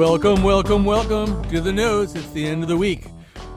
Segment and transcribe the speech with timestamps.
[0.00, 2.14] Welcome, welcome, welcome to the nose.
[2.14, 3.04] It's the end of the week.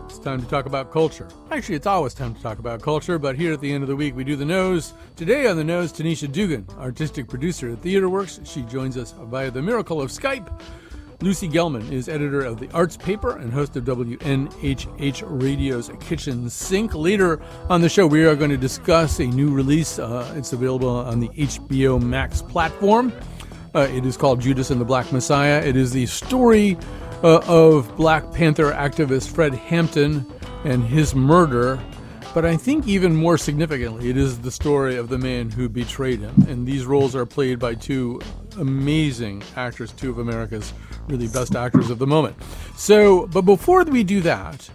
[0.03, 1.25] It's time to talk about culture.
[1.51, 3.95] Actually, it's always time to talk about culture, but here at the end of the
[3.95, 4.93] week, we do the nose.
[5.15, 8.45] Today on the nose, Tanisha Dugan, artistic producer at TheaterWorks.
[8.45, 10.51] She joins us via the miracle of Skype.
[11.21, 16.93] Lucy Gelman is editor of the Arts Paper and host of WNHH Radio's Kitchen Sink.
[16.93, 19.97] Later on the show, we are going to discuss a new release.
[19.97, 23.13] Uh, it's available on the HBO Max platform.
[23.75, 25.59] Uh, it is called Judas and the Black Messiah.
[25.65, 26.77] It is the story
[27.23, 30.31] uh, of Black Panther activist Fred Hampton
[30.63, 31.81] and his murder.
[32.35, 36.19] But I think even more significantly, it is the story of the man who betrayed
[36.19, 36.35] him.
[36.47, 38.21] And these roles are played by two
[38.59, 40.71] amazing actors, two of America's
[41.07, 42.35] really best actors of the moment.
[42.75, 44.69] So, but before we do that,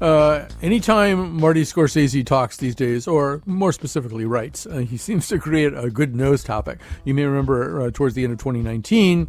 [0.00, 5.38] uh, anytime Marty Scorsese talks these days, or more specifically writes, uh, he seems to
[5.38, 6.78] create a good nose topic.
[7.04, 9.28] You may remember uh, towards the end of 2019,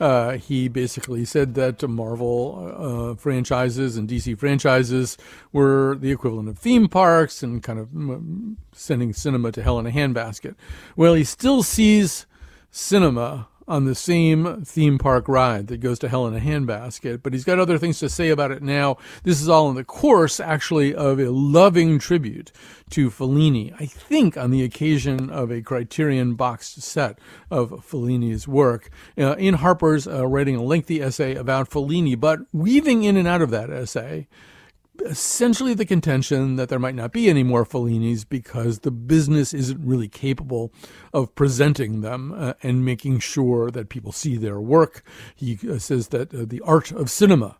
[0.00, 5.18] uh, he basically said that Marvel uh, franchises and DC franchises
[5.52, 9.86] were the equivalent of theme parks and kind of mm, sending cinema to hell in
[9.86, 10.54] a handbasket.
[10.94, 12.26] Well, he still sees
[12.70, 17.32] cinema on the same theme park ride that goes to hell in a handbasket, but
[17.34, 18.96] he's got other things to say about it now.
[19.22, 22.50] This is all in the course, actually, of a loving tribute
[22.90, 27.18] to Fellini, I think on the occasion of a Criterion boxed set
[27.50, 28.90] of Fellini's work.
[29.18, 33.42] Uh, in Harper's uh, writing a lengthy essay about Fellini, but weaving in and out
[33.42, 34.26] of that essay,
[35.04, 39.84] essentially the contention that there might not be any more Fellinis because the business isn't
[39.84, 40.72] really capable
[41.12, 45.02] of presenting them uh, and making sure that people see their work.
[45.34, 47.58] He uh, says that uh, the art of cinema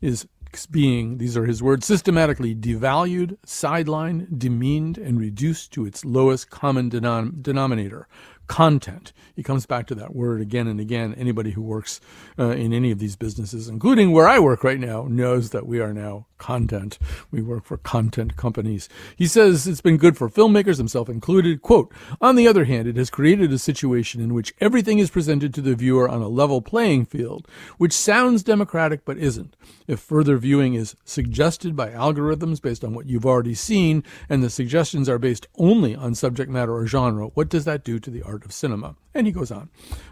[0.00, 0.26] is
[0.70, 6.90] being, these are his words, systematically devalued, sidelined, demeaned, and reduced to its lowest common
[6.90, 8.08] denom- denominator
[8.48, 9.12] content.
[9.36, 11.14] He comes back to that word again and again.
[11.14, 12.00] Anybody who works
[12.38, 15.78] uh, in any of these businesses, including where I work right now, knows that we
[15.78, 16.98] are now content.
[17.30, 18.88] We work for content companies.
[19.16, 21.62] He says it's been good for filmmakers, himself included.
[21.62, 25.52] Quote, on the other hand, it has created a situation in which everything is presented
[25.54, 27.46] to the viewer on a level playing field,
[27.76, 29.56] which sounds democratic but isn't.
[29.86, 34.50] If further viewing is suggested by algorithms based on what you've already seen, and the
[34.50, 38.22] suggestions are based only on subject matter or genre, what does that do to the
[38.22, 38.96] art of cinema?
[39.14, 39.68] And he goes on.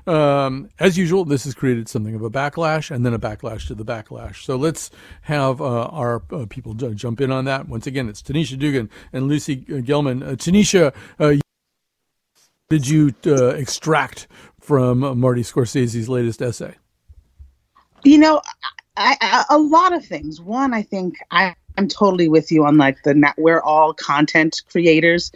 [0.07, 3.75] Um, as usual, this has created something of a backlash and then a backlash to
[3.75, 4.45] the backlash.
[4.45, 4.91] So let's
[5.23, 7.69] have uh, our uh, people j- jump in on that.
[7.69, 10.23] Once again, it's Tanisha Dugan and Lucy Gelman.
[10.23, 11.35] Uh, Tanisha, uh,
[12.69, 14.27] did you uh, extract
[14.61, 16.75] from Marty Scorsese's latest essay?
[18.05, 18.43] You know,
[18.97, 20.41] I, I, a lot of things.
[20.41, 25.33] One, I think I, I'm totally with you on like the we're all content creators,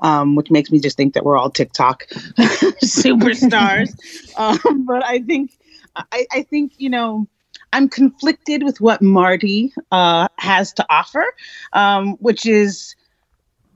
[0.00, 2.06] um, which makes me just think that we're all TikTok
[2.82, 3.94] superstars.
[4.38, 5.52] um, but I think
[5.96, 7.26] I, I think you know
[7.72, 11.24] I'm conflicted with what Marty uh, has to offer,
[11.72, 12.94] um, which is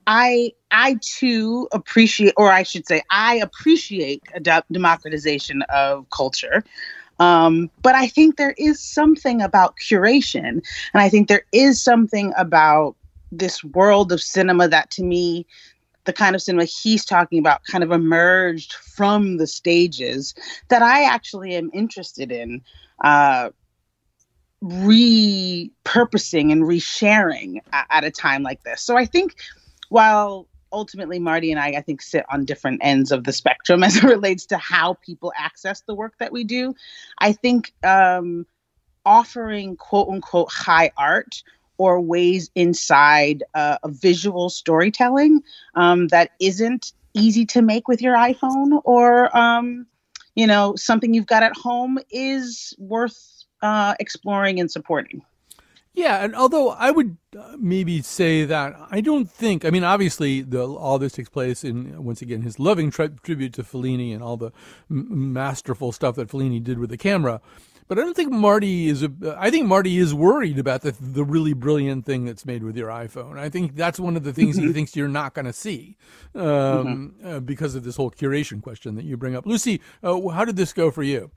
[0.07, 6.65] I I too appreciate, or I should say, I appreciate a democratization of culture.
[7.19, 10.63] Um, but I think there is something about curation,
[10.93, 12.95] and I think there is something about
[13.33, 15.47] this world of cinema that, to me,
[16.05, 20.35] the kind of cinema he's talking about kind of emerged from the stages
[20.69, 22.63] that I actually am interested in
[23.05, 23.51] uh,
[24.63, 28.81] repurposing and resharing at, at a time like this.
[28.81, 29.35] So I think
[29.91, 33.97] while ultimately Marty and I, I think, sit on different ends of the spectrum as
[33.97, 36.75] it relates to how people access the work that we do.
[37.19, 38.47] I think um,
[39.05, 41.43] offering quote unquote high art
[41.79, 45.43] or ways inside uh, a visual storytelling
[45.75, 49.87] um, that isn't easy to make with your iPhone or um,
[50.35, 55.23] you know something you've got at home is worth uh, exploring and supporting.
[55.99, 60.43] Yeah, and although I would uh, maybe say that I don't think, I mean, obviously,
[60.43, 64.23] the, all this takes place in once again his loving tri- tribute to Fellini and
[64.23, 64.53] all the
[64.89, 67.41] m- masterful stuff that Fellini did with the camera.
[67.89, 69.03] But I don't think Marty is.
[69.03, 72.77] A, I think Marty is worried about the the really brilliant thing that's made with
[72.77, 73.37] your iPhone.
[73.37, 74.73] I think that's one of the things he mm-hmm.
[74.73, 75.97] thinks you're not going to see
[76.37, 77.27] um, mm-hmm.
[77.27, 79.47] uh, because of this whole curation question that you bring up.
[79.47, 81.33] Lucy, uh, how did this go for you?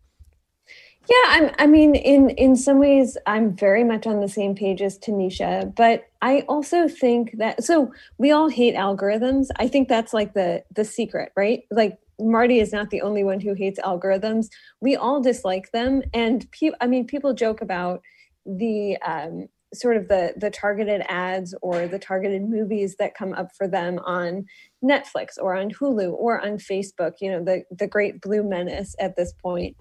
[1.10, 4.82] Yeah, I'm, I mean, in in some ways, I'm very much on the same page
[4.82, 9.48] as Tanisha, but I also think that so we all hate algorithms.
[9.58, 11.64] I think that's like the the secret, right?
[11.72, 14.48] Like Marty is not the only one who hates algorithms.
[14.80, 18.02] We all dislike them, and pe- I mean, people joke about
[18.46, 23.50] the um, sort of the the targeted ads or the targeted movies that come up
[23.58, 24.46] for them on
[24.84, 27.14] Netflix or on Hulu or on Facebook.
[27.22, 29.76] You know, the the great blue menace at this point.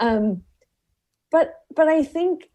[0.00, 0.42] Um,
[1.34, 2.48] but but I think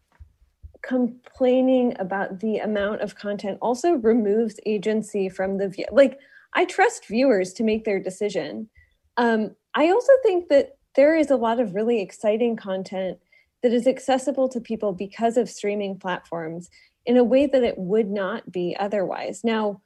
[0.80, 5.84] complaining about the amount of content also removes agency from the view.
[5.92, 6.18] Like
[6.54, 8.70] I trust viewers to make their decision.
[9.18, 13.18] Um, I also think that there is a lot of really exciting content
[13.62, 16.70] that is accessible to people because of streaming platforms
[17.04, 19.44] in a way that it would not be otherwise.
[19.44, 19.82] Now,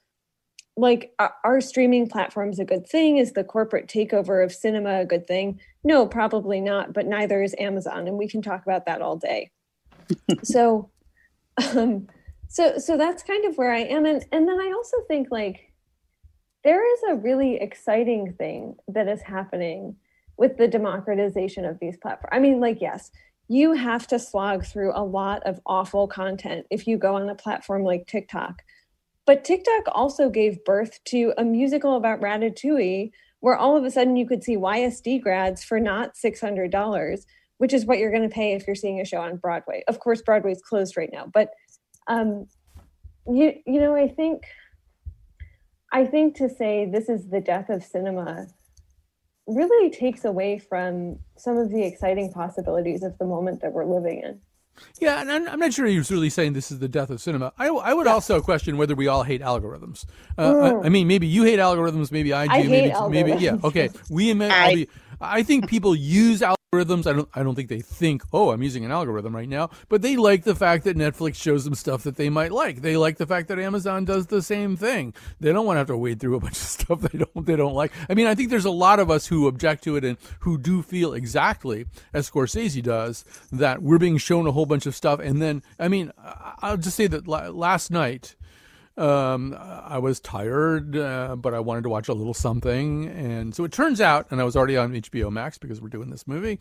[0.76, 3.18] like are, streaming platforms a good thing?
[3.18, 5.60] Is the corporate takeover of cinema a good thing?
[5.84, 9.50] No probably not but neither is amazon and we can talk about that all day.
[10.42, 10.90] So
[11.72, 12.08] um
[12.48, 15.72] so so that's kind of where i am and and then i also think like
[16.62, 19.96] there is a really exciting thing that is happening
[20.36, 23.10] with the democratization of these platforms i mean like yes
[23.48, 27.34] you have to slog through a lot of awful content if you go on a
[27.34, 28.62] platform like tiktok
[29.26, 33.10] but TikTok also gave birth to a musical about Ratatouille,
[33.40, 37.24] where all of a sudden you could see YSD grads for not $600,
[37.58, 39.82] which is what you're going to pay if you're seeing a show on Broadway.
[39.88, 41.50] Of course, Broadway's closed right now, but
[42.06, 42.46] um,
[43.26, 44.42] you you know, I think
[45.92, 48.46] I think to say this is the death of cinema
[49.46, 54.22] really takes away from some of the exciting possibilities of the moment that we're living
[54.22, 54.40] in.
[55.00, 57.52] Yeah, and I'm not sure he was really saying this is the death of cinema.
[57.58, 60.04] I, I would also question whether we all hate algorithms.
[60.38, 60.82] Uh, mm.
[60.82, 62.52] I, I, mean, maybe you hate algorithms, maybe I do.
[62.52, 63.56] I maybe, maybe, yeah.
[63.62, 64.50] Okay, we admit.
[64.52, 64.86] I,
[65.20, 66.54] I think people use algorithms.
[66.80, 67.28] I don't.
[67.34, 69.70] I don't think they think, oh, I'm using an algorithm right now.
[69.88, 72.82] But they like the fact that Netflix shows them stuff that they might like.
[72.82, 75.14] They like the fact that Amazon does the same thing.
[75.40, 77.46] They don't want to have to wade through a bunch of stuff they don't.
[77.46, 77.92] They don't like.
[78.08, 80.58] I mean, I think there's a lot of us who object to it and who
[80.58, 85.20] do feel exactly as Scorsese does that we're being shown a whole bunch of stuff,
[85.20, 86.12] and then, I mean,
[86.62, 88.36] I'll just say that last night
[88.96, 93.08] um, I was tired, uh, but I wanted to watch a little something.
[93.08, 96.10] And so it turns out, and I was already on HBO Max because we're doing
[96.10, 96.60] this movie.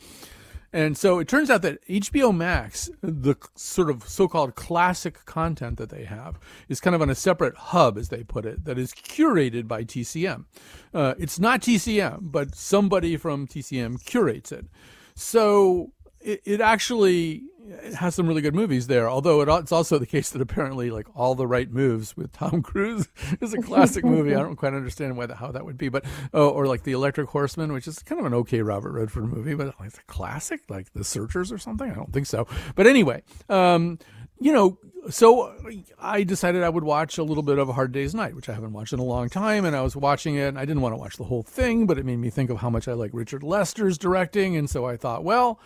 [0.76, 5.78] And so it turns out that HBO Max, the sort of so called classic content
[5.78, 8.80] that they have, is kind of on a separate hub, as they put it, that
[8.80, 10.46] is curated by TCM.
[10.92, 14.66] Uh, it's not TCM, but somebody from TCM curates it.
[15.14, 15.92] So
[16.24, 19.10] it, it actually it has some really good movies there.
[19.10, 22.62] Although it, it's also the case that apparently, like all the right moves with Tom
[22.64, 23.08] Cruise
[23.42, 24.36] is a classic movie.
[24.36, 26.92] I don't quite understand why the, how that would be, but oh, or like the
[26.92, 30.62] Electric Horseman, which is kind of an okay Robert Redford movie, but like a classic,
[30.70, 31.90] like The Searchers or something.
[31.90, 32.48] I don't think so.
[32.76, 34.00] But anyway, um,
[34.40, 34.78] you know,
[35.10, 35.56] so
[36.00, 38.54] I decided I would watch a little bit of A Hard Day's Night, which I
[38.54, 40.48] haven't watched in a long time, and I was watching it.
[40.48, 42.58] and I didn't want to watch the whole thing, but it made me think of
[42.58, 45.60] how much I like Richard Lester's directing, and so I thought, well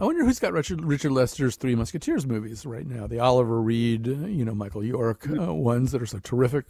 [0.00, 3.06] I wonder who's got Richard, Richard Lester's Three Musketeers movies right now.
[3.06, 6.64] The Oliver Reed, you know, Michael York uh, ones that are so terrific,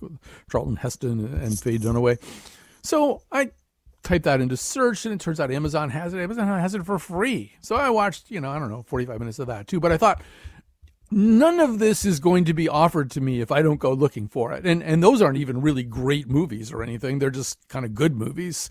[0.51, 2.21] Charlton Heston and Faye Dunaway.
[2.83, 3.53] So I
[4.03, 6.21] typed that into search, and it turns out Amazon has it.
[6.21, 7.53] Amazon has it for free.
[7.61, 9.79] So I watched, you know, I don't know, 45 minutes of that too.
[9.79, 10.23] But I thought,
[11.11, 14.29] none of this is going to be offered to me if I don't go looking
[14.29, 14.65] for it.
[14.65, 17.19] And and those aren't even really great movies or anything.
[17.19, 18.71] They're just kind of good movies.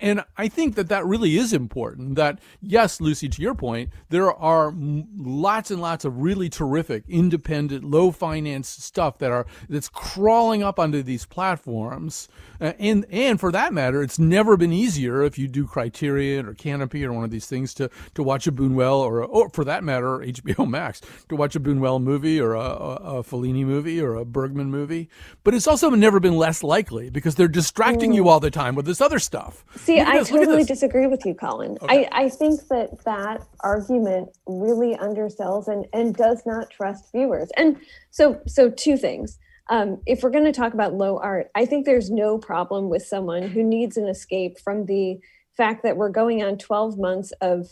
[0.00, 2.14] And I think that that really is important.
[2.14, 7.84] That yes, Lucy, to your point, there are lots and lots of really terrific, independent,
[7.84, 12.28] low finance stuff that are that's crawling up onto these platforms.
[12.58, 17.04] And and for that matter, it's never been easier if you do Criterion or Kanopy
[17.04, 20.18] or one of these things to to watch a Buñuel or or for that matter
[20.18, 24.70] HBO Max to watch a Buñuel movie or a, a Fellini movie or a Bergman
[24.70, 25.08] movie.
[25.44, 28.16] But it's also never been less likely because they're distracting mm.
[28.16, 29.64] you all the time with this other stuff.
[29.76, 31.78] See, I this, totally disagree with you, Colin.
[31.82, 32.08] Okay.
[32.12, 37.50] I, I think that that argument really undersells and, and does not trust viewers.
[37.56, 37.78] And
[38.10, 39.38] so, so two things.
[39.68, 43.02] Um, if we're going to talk about low art, I think there's no problem with
[43.02, 45.18] someone who needs an escape from the
[45.56, 47.66] fact that we're going on 12 months of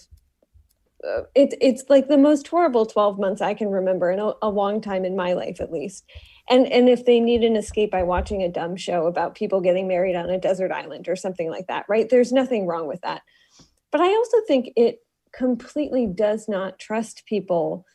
[1.35, 4.81] it, it's like the most horrible 12 months I can remember in a, a long
[4.81, 6.05] time in my life, at least.
[6.51, 9.89] And and if they need an escape by watching a dumb show about people getting
[9.89, 12.09] married on a desert island or something like that right?
[12.09, 13.23] There's nothing wrong with that.
[13.91, 14.99] But i also think it
[15.33, 17.87] completely does not trust people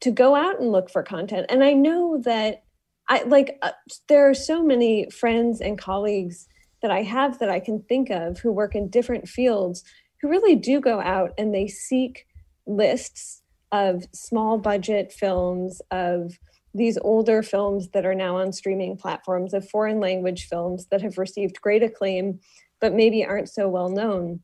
[0.00, 1.46] to go out and look for content.
[1.48, 2.62] And i know that
[3.08, 3.72] i like uh,
[4.08, 6.46] there are so many friends and colleagues
[6.82, 9.82] that i have that i can think of who work in different fields
[10.24, 12.26] who really do go out and they seek
[12.66, 16.38] lists of small budget films of
[16.72, 21.18] these older films that are now on streaming platforms of foreign language films that have
[21.18, 22.40] received great acclaim
[22.80, 24.40] but maybe aren't so well known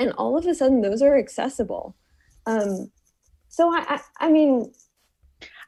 [0.00, 1.94] and all of a sudden those are accessible
[2.46, 2.90] um,
[3.48, 4.72] so I, I, I mean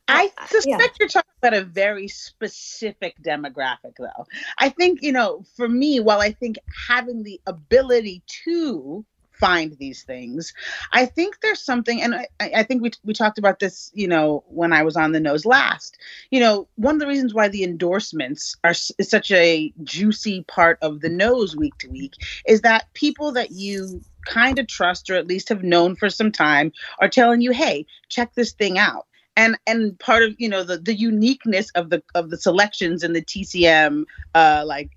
[0.08, 0.88] I suspect yeah.
[0.98, 4.26] you're talking about a very specific demographic, though.
[4.58, 6.56] I think, you know, for me, while I think
[6.88, 9.06] having the ability to
[9.40, 10.52] find these things.
[10.92, 14.44] I think there's something, and I, I, think we, we talked about this, you know,
[14.48, 15.96] when I was on the nose last.
[16.30, 21.00] You know, one of the reasons why the endorsements are such a juicy part of
[21.00, 22.14] the nose week to week
[22.46, 26.30] is that people that you kind of trust or at least have known for some
[26.30, 26.70] time
[27.00, 29.06] are telling you, hey, check this thing out
[29.36, 33.12] and and part of you know the the uniqueness of the of the selections in
[33.12, 34.04] the TCM
[34.34, 34.90] uh like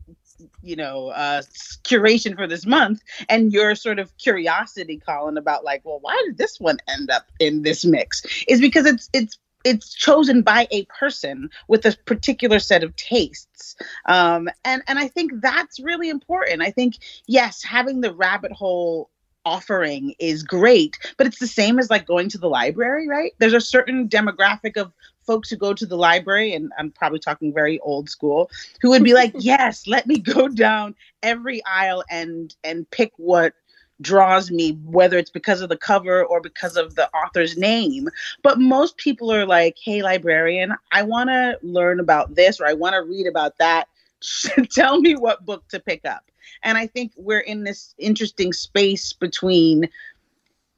[0.62, 1.42] you know uh
[1.84, 6.38] curation for this month and your sort of curiosity colin about like well why did
[6.38, 8.22] this one end up in this mix?
[8.48, 13.76] Is because it's it's it's chosen by a person with a particular set of tastes.
[14.06, 16.62] Um, and and i think that's really important.
[16.62, 16.96] I think
[17.28, 19.10] yes having the rabbit hole
[19.46, 23.34] offering is great but it's the same as like going to the library right?
[23.40, 24.94] There's a certain demographic of
[25.25, 28.50] folks who go to the library and i'm probably talking very old school
[28.82, 33.53] who would be like yes let me go down every aisle and and pick what
[34.01, 38.10] draws me whether it's because of the cover or because of the author's name.
[38.42, 42.74] But most people are like hey librarian i want to learn about this or i
[42.74, 43.88] want to read about that.
[44.72, 46.30] Tell me what book to pick up.
[46.63, 49.89] And I think we're in this interesting space between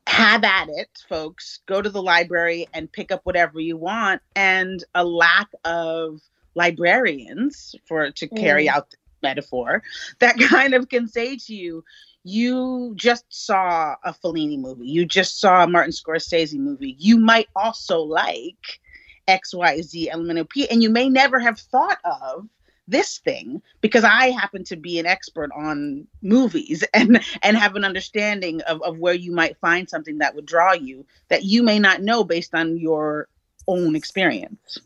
[0.07, 4.83] have at it, folks, go to the library and pick up whatever you want, and
[4.93, 6.21] a lack of
[6.55, 8.69] librarians for to carry mm.
[8.69, 9.83] out the metaphor
[10.19, 11.83] that kind of can say to you,
[12.23, 16.95] you just saw a Fellini movie, you just saw a Martin Scorsese movie.
[16.97, 18.79] You might also like
[19.27, 22.47] XYZ Element P, and you may never have thought of
[22.87, 27.83] this thing because I happen to be an expert on movies and and have an
[27.83, 31.79] understanding of, of where you might find something that would draw you that you may
[31.79, 33.27] not know based on your
[33.67, 34.79] own experience.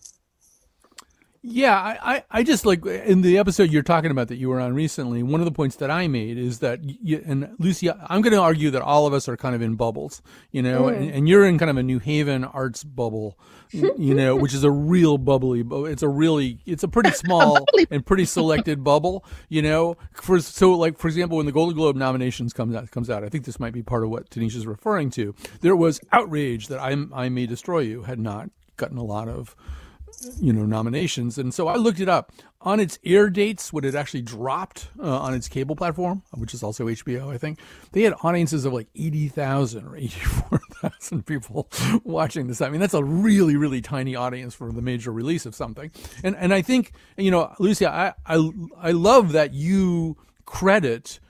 [1.41, 4.73] Yeah, I, I just like in the episode you're talking about that you were on
[4.73, 5.23] recently.
[5.23, 8.41] One of the points that I made is that, you, and Lucy, I'm going to
[8.41, 10.97] argue that all of us are kind of in bubbles, you know, mm.
[10.97, 13.39] and, and, you're in kind of a New Haven arts bubble,
[13.71, 15.63] you know, which is a real bubbly.
[15.89, 19.95] It's a really, it's a pretty small and pretty selected bubble, you know.
[20.11, 23.29] For so, like for example, when the Golden Globe nominations comes out, comes out, I
[23.29, 25.33] think this might be part of what Tanisha's referring to.
[25.61, 29.55] There was outrage that I, I May Destroy You had not gotten a lot of
[30.39, 31.37] you know nominations.
[31.37, 32.31] And so i looked it up.
[32.61, 36.61] On its air dates when it actually dropped uh, on its cable platform which is
[36.61, 37.57] also hbo i think
[37.93, 41.69] they had audiences of like 80000 or 84000 people
[42.03, 42.59] watching this.
[42.59, 45.89] I mean that's a really really tiny audience for the major release of something.
[46.21, 51.21] And and i think you know lucia i i, I love that you credit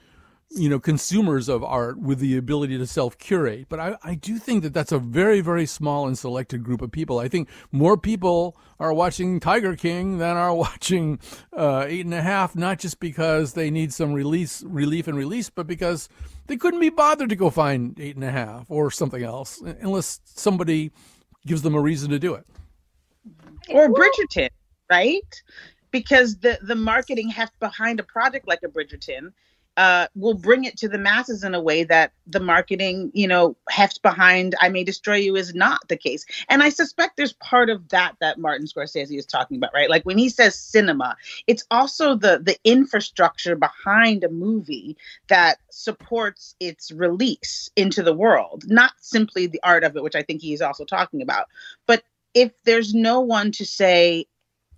[0.50, 4.38] you know consumers of art with the ability to self curate but I, I do
[4.38, 7.18] think that that's a very very small and selected group of people.
[7.18, 11.20] I think more people are watching tiger king than are watching
[11.56, 15.50] uh, eight and a half not just because they need some release relief and release
[15.50, 16.08] but because
[16.48, 20.20] they couldn't be bothered to go find eight and a half or something else unless
[20.24, 20.90] somebody
[21.46, 22.44] gives them a reason to do it.
[23.68, 24.48] Or bridgerton
[24.90, 25.42] right?
[25.90, 29.32] Because the the marketing heft behind a project like a bridgerton
[29.76, 33.56] uh, will bring it to the masses in a way that the marketing, you know,
[33.68, 36.26] heft behind "I May Destroy You" is not the case.
[36.48, 39.88] And I suspect there's part of that that Martin Scorsese is talking about, right?
[39.88, 44.96] Like when he says cinema, it's also the the infrastructure behind a movie
[45.28, 50.22] that supports its release into the world, not simply the art of it, which I
[50.22, 51.46] think he's also talking about,
[51.86, 52.02] but
[52.34, 54.26] if there's no one to say,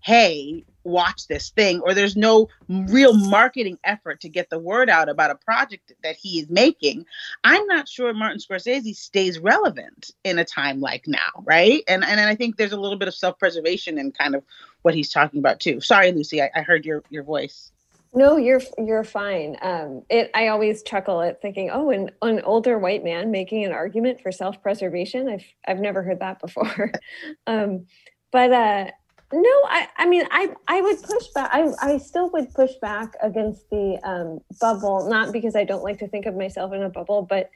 [0.02, 5.08] hey, watch this thing or there's no real marketing effort to get the word out
[5.08, 7.04] about a project that he is making
[7.44, 12.20] i'm not sure martin scorsese stays relevant in a time like now right and and
[12.20, 14.42] i think there's a little bit of self-preservation in kind of
[14.82, 17.72] what he's talking about too sorry lucy i, I heard your your voice
[18.14, 19.56] no, you're you're fine.
[19.62, 23.72] Um, it I always chuckle at thinking, oh, an an older white man making an
[23.72, 25.30] argument for self preservation.
[25.30, 26.92] I've I've never heard that before.
[27.46, 27.86] um,
[28.30, 28.90] but uh,
[29.32, 31.50] no, I, I mean, I, I would push back.
[31.52, 35.98] I, I still would push back against the um, bubble, not because I don't like
[35.98, 37.50] to think of myself in a bubble, but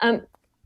[0.00, 0.22] um,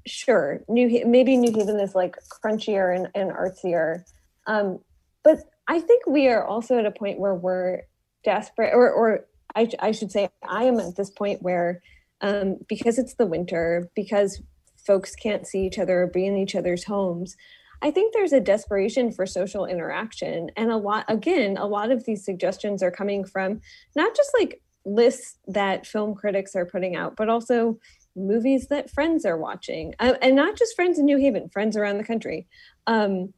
[0.06, 4.04] sure, New maybe New Haven is like crunchier and, and artsier.
[4.46, 4.80] Um,
[5.22, 7.82] but I think we are also at a point where we're
[8.24, 11.82] desperate, or, or I, I should say, I am at this point where
[12.20, 14.40] um, because it's the winter, because
[14.86, 17.36] folks can't see each other or be in each other's homes,
[17.82, 20.50] I think there's a desperation for social interaction.
[20.56, 23.60] And a lot, again, a lot of these suggestions are coming from
[23.94, 27.78] not just like lists that film critics are putting out, but also
[28.14, 29.94] movies that friends are watching.
[29.98, 32.46] Uh, and not just friends in New Haven, friends around the country.
[32.86, 33.34] Um,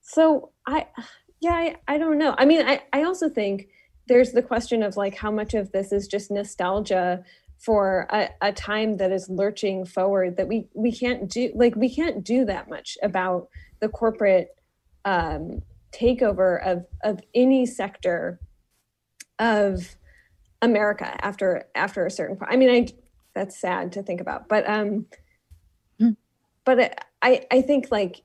[0.00, 0.86] so I,
[1.40, 2.34] yeah, I, I don't know.
[2.36, 3.68] I mean, I, I also think
[4.08, 7.22] there's the question of like how much of this is just nostalgia
[7.58, 11.92] for a, a time that is lurching forward that we we can't do like we
[11.92, 13.48] can't do that much about
[13.80, 14.48] the corporate
[15.04, 18.40] um, takeover of of any sector
[19.38, 19.96] of
[20.62, 22.50] America after after a certain point.
[22.52, 22.86] I mean, I
[23.34, 25.06] that's sad to think about, but um,
[26.00, 26.16] mm.
[26.64, 28.22] but I I think like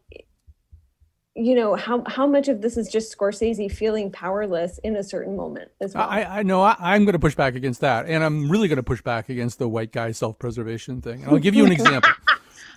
[1.35, 5.35] you know how how much of this is just Scorsese feeling powerless in a certain
[5.35, 6.07] moment as well.
[6.07, 8.77] I, I know I, am going to push back against that, and I'm really going
[8.77, 11.23] to push back against the white guy self preservation thing.
[11.23, 12.11] And I'll give you an example.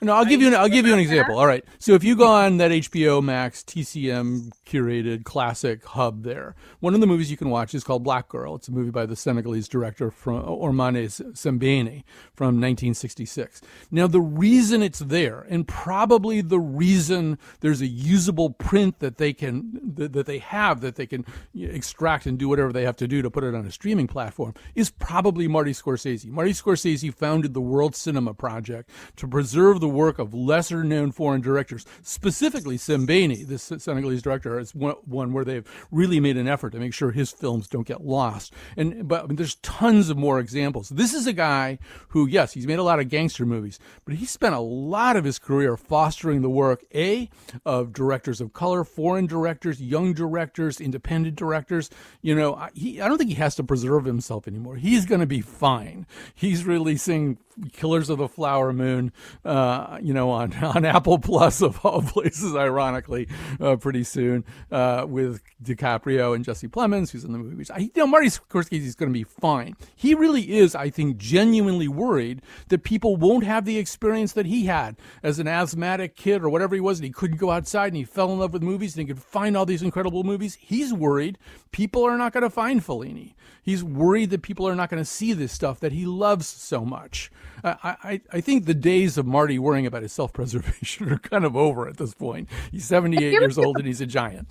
[0.03, 1.39] No, I'll give you an, I'll give you an example.
[1.39, 1.65] All right.
[1.79, 7.01] So if you go on that HBO Max TCM curated classic hub there, one of
[7.01, 8.55] the movies you can watch is called Black Girl.
[8.57, 13.63] It's a movie by the Senegalese director from Ousmane Sembène from 1966.
[13.91, 19.33] Now the reason it's there, and probably the reason there's a usable print that they
[19.33, 21.25] can that, that they have that they can
[21.59, 24.55] extract and do whatever they have to do to put it on a streaming platform,
[24.75, 26.27] is probably Marty Scorsese.
[26.27, 31.13] Marty Scorsese founded the World Cinema Project to preserve the the work of lesser known
[31.13, 36.49] foreign directors, specifically Sembène, this Senegalese director, is one, one, where they've really made an
[36.49, 38.53] effort to make sure his films don't get lost.
[38.77, 40.89] And but I mean, there's tons of more examples.
[40.89, 41.79] This is a guy
[42.09, 45.25] who, yes, he's made a lot of gangster movies, but he spent a lot of
[45.25, 47.31] his career fostering the work, A,
[47.65, 51.91] of directors of color, foreign directors, young directors, independent directors.
[52.23, 54.77] You know, he, I don't think he has to preserve himself anymore.
[54.77, 56.09] He's going to be fine.
[56.35, 57.39] He's releasing
[57.73, 59.13] Killers of the Flower Moon,
[59.45, 63.29] uh, you know, on, on Apple Plus of all places, ironically,
[63.61, 67.65] uh, pretty soon uh, with DiCaprio and Jesse Plemons, who's in the movie.
[67.73, 69.77] I, you know, Marty Scorsese is going to be fine.
[69.95, 74.67] He really is, I think, genuinely worried that people won't have the experience that he
[74.67, 77.97] had as an asthmatic kid or whatever he was, and he couldn't go outside and
[77.97, 80.57] he fell in love with movies and he could find all these incredible movies.
[80.61, 81.39] He's worried
[81.77, 83.35] people are not going to find Fellini.
[83.63, 86.85] He's worried that people are not going to see this stuff that he loves so
[86.85, 87.31] much.
[87.65, 91.45] I, I, I think the days of Marty worrying about his self preservation are kind
[91.45, 92.49] of over at this point.
[92.71, 94.49] He's 78 years old and he's a giant.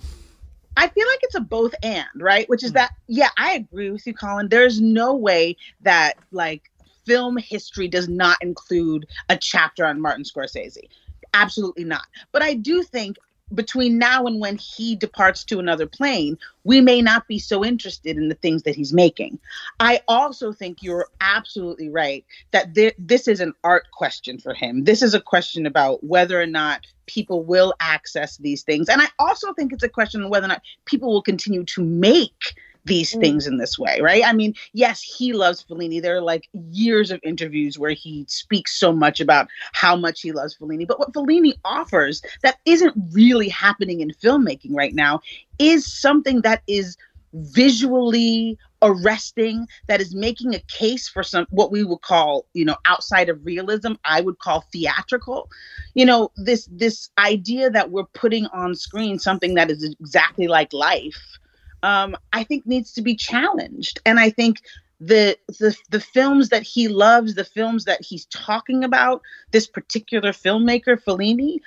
[0.76, 2.48] I feel like it's a both and, right?
[2.48, 2.76] Which is hmm.
[2.76, 4.48] that, yeah, I agree with you, Colin.
[4.48, 6.70] There's no way that like
[7.06, 10.88] film history does not include a chapter on Martin Scorsese.
[11.34, 12.06] Absolutely not.
[12.32, 13.16] But I do think
[13.54, 18.16] between now and when he departs to another plane, we may not be so interested
[18.16, 19.38] in the things that he's making.
[19.78, 24.84] I also think you're absolutely right that th- this is an art question for him.
[24.84, 28.88] This is a question about whether or not people will access these things.
[28.88, 31.82] And I also think it's a question of whether or not people will continue to
[31.82, 32.56] make
[32.86, 33.20] these mm.
[33.20, 34.22] things in this way, right?
[34.24, 36.00] I mean, yes, he loves Fellini.
[36.00, 40.32] There are like years of interviews where he speaks so much about how much he
[40.32, 40.86] loves Fellini.
[40.86, 45.20] But what Fellini offers that isn't really happening in filmmaking right now
[45.58, 46.96] is something that is
[47.32, 52.76] visually arresting that is making a case for some what we would call you know
[52.84, 55.50] outside of realism i would call theatrical
[55.94, 60.72] you know this this idea that we're putting on screen something that is exactly like
[60.72, 61.38] life
[61.82, 64.00] um, I think needs to be challenged.
[64.04, 64.62] And I think
[65.00, 70.32] the the the films that he loves, the films that he's talking about, this particular
[70.32, 71.60] filmmaker Fellini,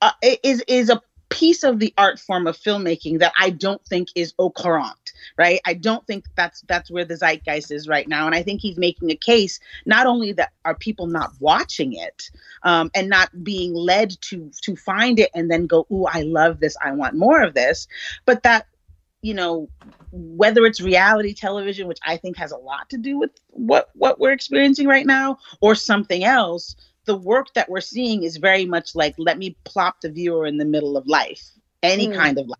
[0.00, 4.08] uh, is is a piece of the art form of filmmaking that I don't think
[4.16, 5.60] is au courant, right?
[5.64, 8.76] I don't think that's that's where the zeitgeist is right now, and I think he's
[8.76, 12.30] making a case not only that are people not watching it
[12.62, 16.60] um, and not being led to to find it and then go, "Ooh, I love
[16.60, 17.86] this, I want more of this,"
[18.26, 18.66] but that
[19.22, 19.68] you know
[20.12, 24.18] whether it's reality television which i think has a lot to do with what what
[24.18, 28.94] we're experiencing right now or something else the work that we're seeing is very much
[28.94, 31.50] like let me plop the viewer in the middle of life
[31.82, 32.14] any mm.
[32.14, 32.58] kind of life.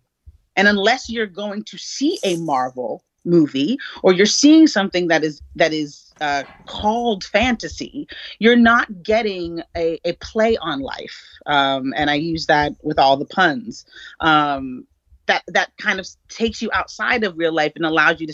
[0.55, 5.41] And unless you're going to see a marvel movie or you're seeing something that is
[5.55, 8.07] that is uh, called fantasy
[8.39, 11.23] you're not getting a, a play on life.
[11.45, 13.85] Um, and i use that with all the puns.
[14.19, 14.87] Um,
[15.31, 18.33] that that kind of takes you outside of real life and allows you to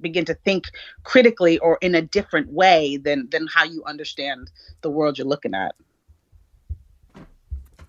[0.00, 0.64] begin to think
[1.04, 4.50] critically or in a different way than than how you understand
[4.80, 5.74] the world you're looking at.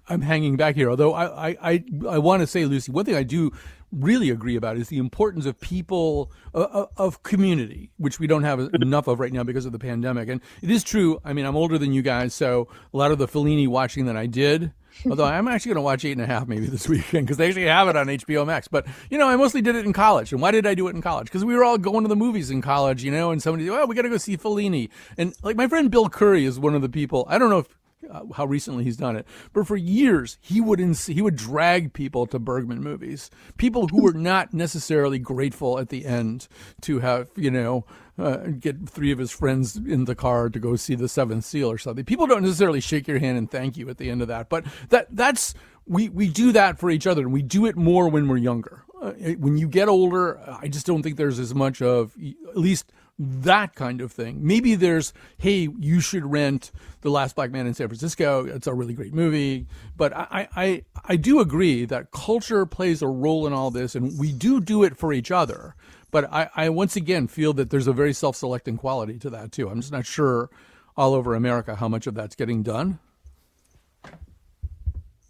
[0.09, 3.15] I'm hanging back here, although I I I, I want to say, Lucy, one thing
[3.15, 3.51] I do
[3.93, 8.43] really agree about is the importance of people uh, uh of community which we don't
[8.43, 11.45] have enough of right now because of the pandemic and it is true i mean
[11.45, 14.71] i'm older than you guys so a lot of the fellini watching that i did
[15.09, 17.47] Although I'm actually going to watch Eight and a Half maybe this weekend because they
[17.47, 18.67] actually have it on HBO Max.
[18.67, 20.31] But you know, I mostly did it in college.
[20.31, 21.25] And why did I do it in college?
[21.25, 23.31] Because we were all going to the movies in college, you know.
[23.31, 24.89] And somebody, well, we got to go see Fellini.
[25.17, 27.25] And like my friend Bill Curry is one of the people.
[27.29, 27.77] I don't know if
[28.09, 31.93] uh, how recently he's done it, but for years he would ins- he would drag
[31.93, 36.47] people to Bergman movies, people who were not necessarily grateful at the end
[36.81, 37.85] to have you know
[38.21, 41.69] uh, get three of his friends in the car to go see the Seventh Seal
[41.69, 42.05] or something.
[42.05, 44.65] People don't necessarily shake your hand and thank you at the end of that, but
[44.89, 45.53] that that's
[45.87, 48.83] we we do that for each other, and we do it more when we're younger.
[49.01, 52.15] Uh, when you get older, I just don't think there's as much of
[52.49, 54.39] at least that kind of thing.
[54.45, 58.45] Maybe there's, hey, you should rent The Last Black Man in San Francisco.
[58.45, 59.67] It's a really great movie.
[59.95, 64.17] But I, I, I do agree that culture plays a role in all this, and
[64.19, 65.75] we do do it for each other.
[66.11, 69.51] But I, I once again feel that there's a very self selecting quality to that,
[69.51, 69.69] too.
[69.69, 70.49] I'm just not sure
[70.97, 72.99] all over America how much of that's getting done.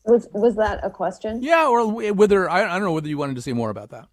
[0.05, 1.43] Was was that a question?
[1.43, 4.07] Yeah, or whether I, I don't know whether you wanted to say more about that.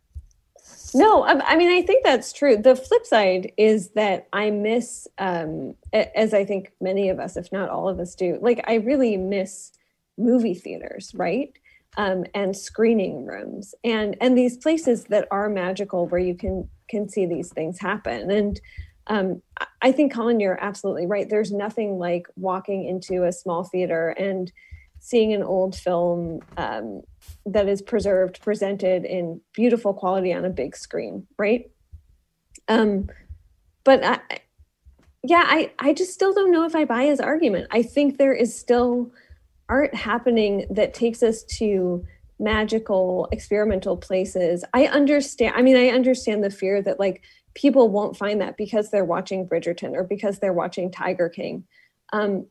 [0.95, 2.57] No, I, mean, I think that's true.
[2.57, 7.53] The flip side is that I miss, um, as I think many of us, if
[7.53, 8.39] not all of us, do.
[8.41, 9.73] Like, I really miss
[10.17, 11.58] movie theaters, right?
[11.99, 17.09] Um, and screening rooms, and and these places that are magical where you can can
[17.09, 18.31] see these things happen.
[18.31, 18.61] And
[19.09, 19.43] um,
[19.83, 21.29] I think, Colin, you're absolutely right.
[21.29, 24.53] There's nothing like walking into a small theater and
[25.01, 27.03] seeing an old film um,
[27.47, 31.71] that is preserved, presented in beautiful quality on a big screen, right?
[32.69, 33.09] Um,
[33.85, 34.21] but I,
[35.25, 37.69] yeah, I, I just still don't know if I buy his argument.
[37.71, 39.11] I think there is still
[39.69, 42.05] art happening that takes us to
[42.39, 44.65] magical experimental places.
[44.73, 45.55] I understand.
[45.57, 47.23] I mean, I understand the fear that like
[47.55, 51.65] people won't find that because they're watching Bridgerton or because they're watching Tiger King.
[52.13, 52.47] Um,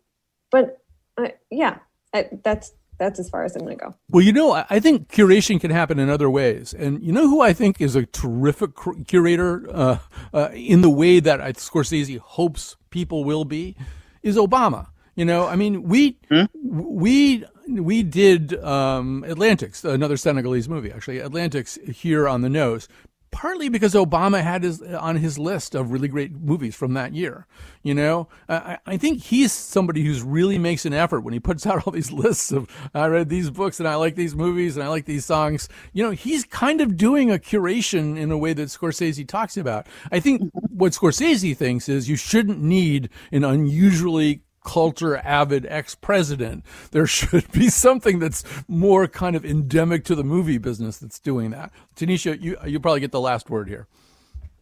[0.51, 0.79] but
[1.17, 1.79] uh, yeah,
[2.13, 3.95] I, that's that's as far as I'm going to go.
[4.09, 7.41] Well, you know, I think curation can happen in other ways, and you know who
[7.41, 8.71] I think is a terrific
[9.07, 9.97] curator uh,
[10.33, 13.75] uh, in the way that Scorsese hopes people will be,
[14.23, 14.87] is Obama.
[15.17, 16.43] You know, I mean, we hmm?
[16.53, 22.87] we we did um, Atlantics, another Senegalese movie, actually, Atlantics here on the nose,
[23.31, 27.47] partly because Obama had his on his list of really great movies from that year.
[27.81, 31.65] You know, I, I think he's somebody who's really makes an effort when he puts
[31.65, 34.83] out all these lists of I read these books and I like these movies and
[34.83, 35.67] I like these songs.
[35.93, 39.87] You know, he's kind of doing a curation in a way that Scorsese talks about.
[40.11, 46.65] I think what Scorsese thinks is you shouldn't need an unusually culture avid ex president.
[46.91, 51.51] There should be something that's more kind of endemic to the movie business that's doing
[51.51, 51.71] that.
[51.95, 53.87] Tanisha, you you probably get the last word here.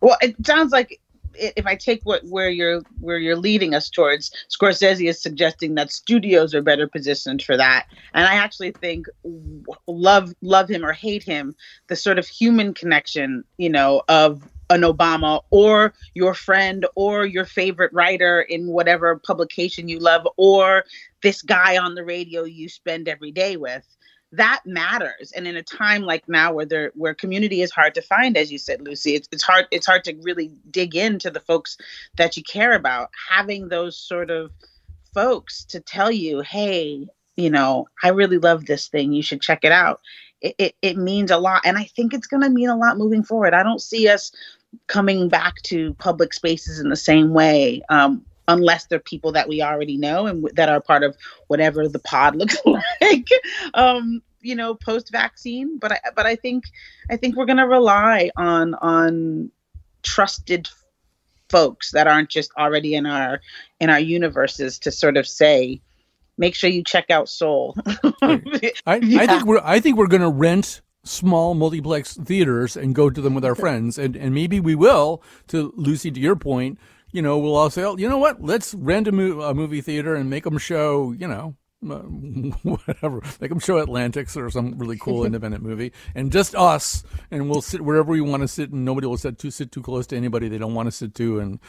[0.01, 1.01] Well, it sounds like
[1.33, 5.91] if I take what where you're where you're leading us towards, Scorsese is suggesting that
[5.91, 9.07] studios are better positioned for that, and I actually think
[9.87, 11.55] love love him or hate him,
[11.87, 17.45] the sort of human connection, you know, of an Obama or your friend or your
[17.45, 20.85] favorite writer in whatever publication you love or
[21.21, 23.85] this guy on the radio you spend every day with.
[24.31, 25.31] That matters.
[25.35, 28.51] And in a time like now where there where community is hard to find as
[28.51, 31.77] you said lucy it's, it's hard it's hard to really dig into the folks
[32.17, 33.11] that you care about.
[33.29, 34.51] Having those sort of
[35.13, 39.13] folks to tell you hey you know i really love this thing.
[39.13, 40.01] You should check it out
[40.57, 41.61] it, it, means a lot.
[41.65, 43.53] And I think it's going to mean a lot moving forward.
[43.53, 44.31] I don't see us
[44.87, 47.81] coming back to public spaces in the same way.
[47.89, 51.15] Um, unless they're people that we already know and that are part of
[51.47, 52.57] whatever the pod looks
[53.01, 53.27] like
[53.73, 56.65] um, you know post vaccine but I, but I think
[57.09, 59.51] I think we're going to rely on on
[60.03, 60.69] trusted
[61.49, 63.41] folks that aren't just already in our
[63.79, 65.81] in our universes to sort of say
[66.37, 67.75] make sure you check out Soul.
[68.21, 68.41] I,
[69.01, 69.21] yeah.
[69.21, 73.21] I, think we're I think we're going to rent small multiplex theaters and go to
[73.21, 75.21] them with our friends, and and maybe we will.
[75.47, 76.79] To Lucy, to your point,
[77.11, 78.41] you know, we'll all say, oh, you know what?
[78.41, 81.55] Let's rent a, mo- a movie theater and make them show, you know.
[81.87, 81.99] Uh,
[82.63, 87.49] whatever, make them show Atlantics or some really cool independent movie, and just us, and
[87.49, 90.07] we'll sit wherever we want to sit, and nobody will sit too sit too close
[90.07, 91.59] to anybody they don't want to sit to, and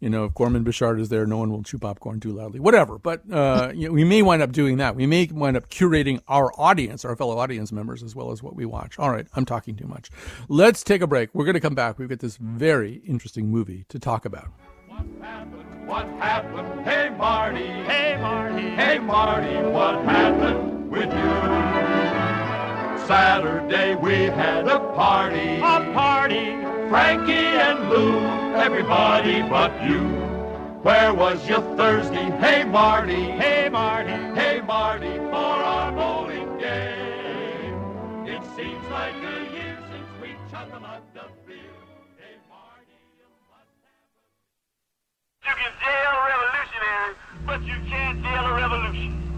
[0.00, 2.58] you know, if Gorman Bechard is there, no one will chew popcorn too loudly.
[2.58, 2.98] Whatever.
[2.98, 4.96] But uh, you know, we may wind up doing that.
[4.96, 8.56] We may wind up curating our audience, our fellow audience members, as well as what
[8.56, 8.98] we watch.
[8.98, 10.10] All right, I'm talking too much.
[10.48, 11.30] Let's take a break.
[11.34, 11.98] We're going to come back.
[11.98, 14.48] We've got this very interesting movie to talk about.
[14.88, 15.86] What happened?
[15.86, 16.84] What happened?
[16.84, 17.66] Hey, Marty.
[17.66, 18.70] Hey, Marty.
[18.70, 19.56] Hey, Marty.
[19.68, 22.10] What happened with you?
[23.06, 25.56] Saturday we had a party.
[25.58, 26.79] A party.
[26.90, 28.18] Frankie and Lou,
[28.56, 30.00] everybody but you.
[30.82, 32.28] Where was your Thursday?
[32.40, 38.26] Hey Marty, hey Marty, hey Marty, for our bowling game.
[38.26, 41.78] It seems like a year since we chugged a mug of beer.
[42.18, 45.46] Hey Marty, you must have a...
[45.46, 47.14] You can jail a revolutionary,
[47.46, 49.29] but you can't jail a revolution.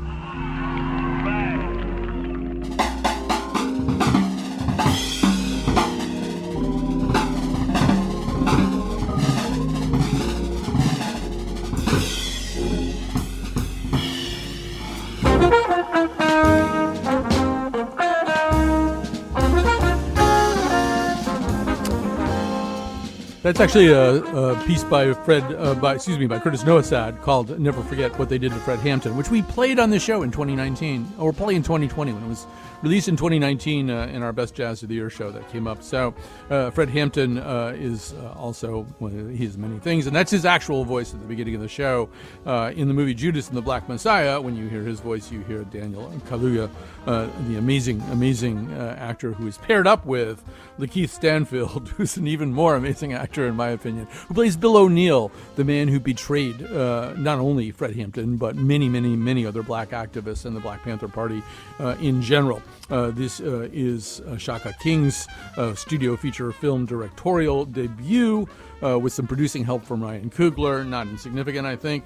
[23.43, 27.59] That's actually a, a, piece by Fred, uh, by excuse me, by Curtis Nowosad called
[27.59, 30.31] "Never Forget What They Did to Fred Hampton," which we played on the show in
[30.31, 32.47] 2019, or play in 2020 when it was
[32.83, 35.83] released in 2019 uh, in our Best Jazz of the Year show that came up.
[35.83, 36.15] So,
[36.51, 40.85] uh, Fred Hampton uh, is uh, also he has many things, and that's his actual
[40.85, 42.09] voice at the beginning of the show.
[42.45, 45.41] Uh, in the movie Judas and the Black Messiah, when you hear his voice, you
[45.43, 46.69] hear Daniel Kaluuya,
[47.07, 50.43] uh, the amazing, amazing actor who is paired up with
[50.79, 55.31] Lakeith Stanfield, who's an even more amazing actor in my opinion, who plays Bill O'Neill,
[55.57, 60.45] the man who betrayed not only Fred Hampton but many, many, many other black activists
[60.45, 61.43] and the Black Panther Party
[62.01, 62.63] in general.
[62.91, 68.47] Uh, this uh, is uh, Shaka King's uh, studio feature film directorial debut
[68.85, 72.05] uh, with some producing help from Ryan Coogler, not insignificant, I think.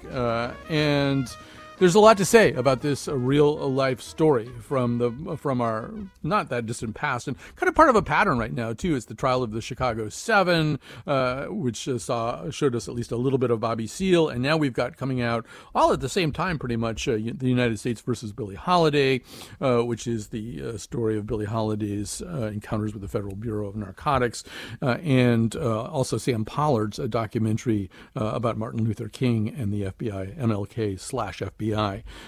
[0.69, 1.27] And
[1.79, 5.91] there's a lot to say about this real life story from the from our
[6.23, 8.95] not that distant past, and kind of part of a pattern right now too.
[8.95, 13.11] It's the trial of the Chicago Seven, uh, which uh, saw showed us at least
[13.11, 16.09] a little bit of Bobby Seale, and now we've got coming out all at the
[16.09, 19.21] same time, pretty much, uh, the United States versus Billie Holiday,
[19.61, 23.67] uh, which is the uh, story of Billie Holiday's uh, encounters with the Federal Bureau
[23.67, 24.43] of Narcotics,
[24.81, 31.66] and also Sam Pollard's documentary about Martin Luther King and the FBI, MLK slash FBI.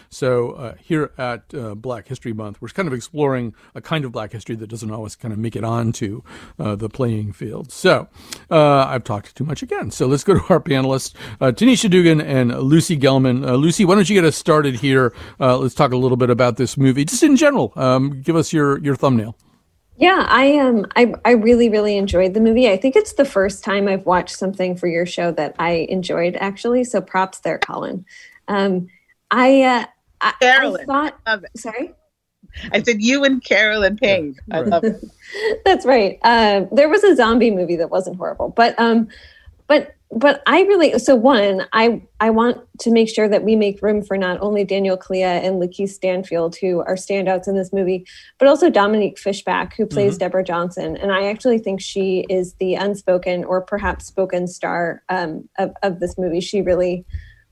[0.10, 4.12] So uh, here at uh, Black History Month, we're kind of exploring a kind of
[4.12, 6.22] Black history that doesn't always kind of make it onto
[6.58, 7.72] uh, the playing field.
[7.72, 8.08] So
[8.50, 9.92] uh, I've talked too much again.
[9.92, 13.48] So let's go to our panelists, uh, Tanisha Dugan and Lucy Gelman.
[13.48, 15.14] Uh, Lucy, why don't you get us started here?
[15.40, 17.74] let's talk a little bit about this movie, just in general.
[17.76, 19.36] Um, give us your your thumbnail.
[20.00, 22.70] Yeah, I um I I really really enjoyed the movie.
[22.70, 26.38] I think it's the first time I've watched something for your show that I enjoyed
[26.38, 26.86] actually.
[26.86, 28.06] So props there, Colin.
[28.48, 28.88] Um,
[29.32, 29.86] I, uh,
[30.22, 30.82] I, Carolyn.
[30.82, 31.58] I thought, love it.
[31.58, 31.94] sorry?
[32.72, 34.36] I said you and Carolyn Payne.
[34.48, 34.66] Yeah, right.
[34.66, 35.04] I love it.
[35.66, 36.20] That's right.
[36.24, 39.08] Uh, there was a zombie movie that wasn't horrible, but um,
[39.68, 43.82] but but I really so one I I want to make sure that we make
[43.82, 48.06] room for not only Daniel Kaluuya and Lakeith Stanfield who are standouts in this movie,
[48.40, 50.20] but also Dominique Fishback who plays mm-hmm.
[50.20, 55.48] Deborah Johnson, and I actually think she is the unspoken or perhaps spoken star um,
[55.60, 56.42] of of this movie.
[56.42, 57.06] She really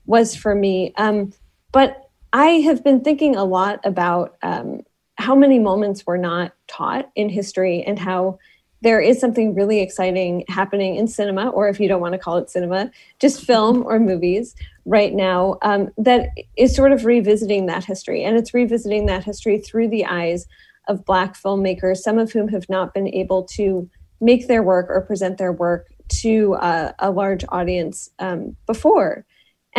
[0.06, 0.92] was for me.
[0.96, 1.32] Um,
[1.72, 4.82] but I have been thinking a lot about um,
[5.16, 8.38] how many moments were not taught in history and how
[8.80, 12.36] there is something really exciting happening in cinema, or if you don't want to call
[12.36, 14.54] it cinema, just film or movies
[14.84, 18.22] right now um, that is sort of revisiting that history.
[18.22, 20.46] And it's revisiting that history through the eyes
[20.86, 25.00] of Black filmmakers, some of whom have not been able to make their work or
[25.00, 29.26] present their work to uh, a large audience um, before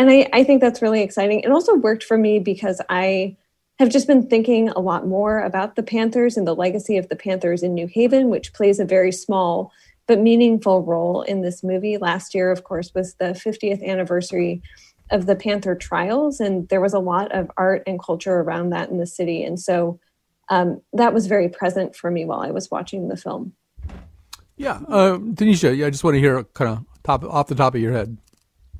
[0.00, 1.40] and I, I think that's really exciting.
[1.40, 3.36] It also worked for me because I
[3.78, 7.16] have just been thinking a lot more about the Panthers and the legacy of the
[7.16, 9.70] Panthers in New Haven, which plays a very small
[10.06, 11.98] but meaningful role in this movie.
[11.98, 14.62] Last year, of course, was the 50th anniversary
[15.10, 18.88] of the Panther trials, and there was a lot of art and culture around that
[18.88, 19.44] in the city.
[19.44, 20.00] And so
[20.48, 23.52] um, that was very present for me while I was watching the film.
[24.56, 27.74] Yeah, uh, Tanisha, yeah, I just want to hear kind of top off the top
[27.74, 28.16] of your head.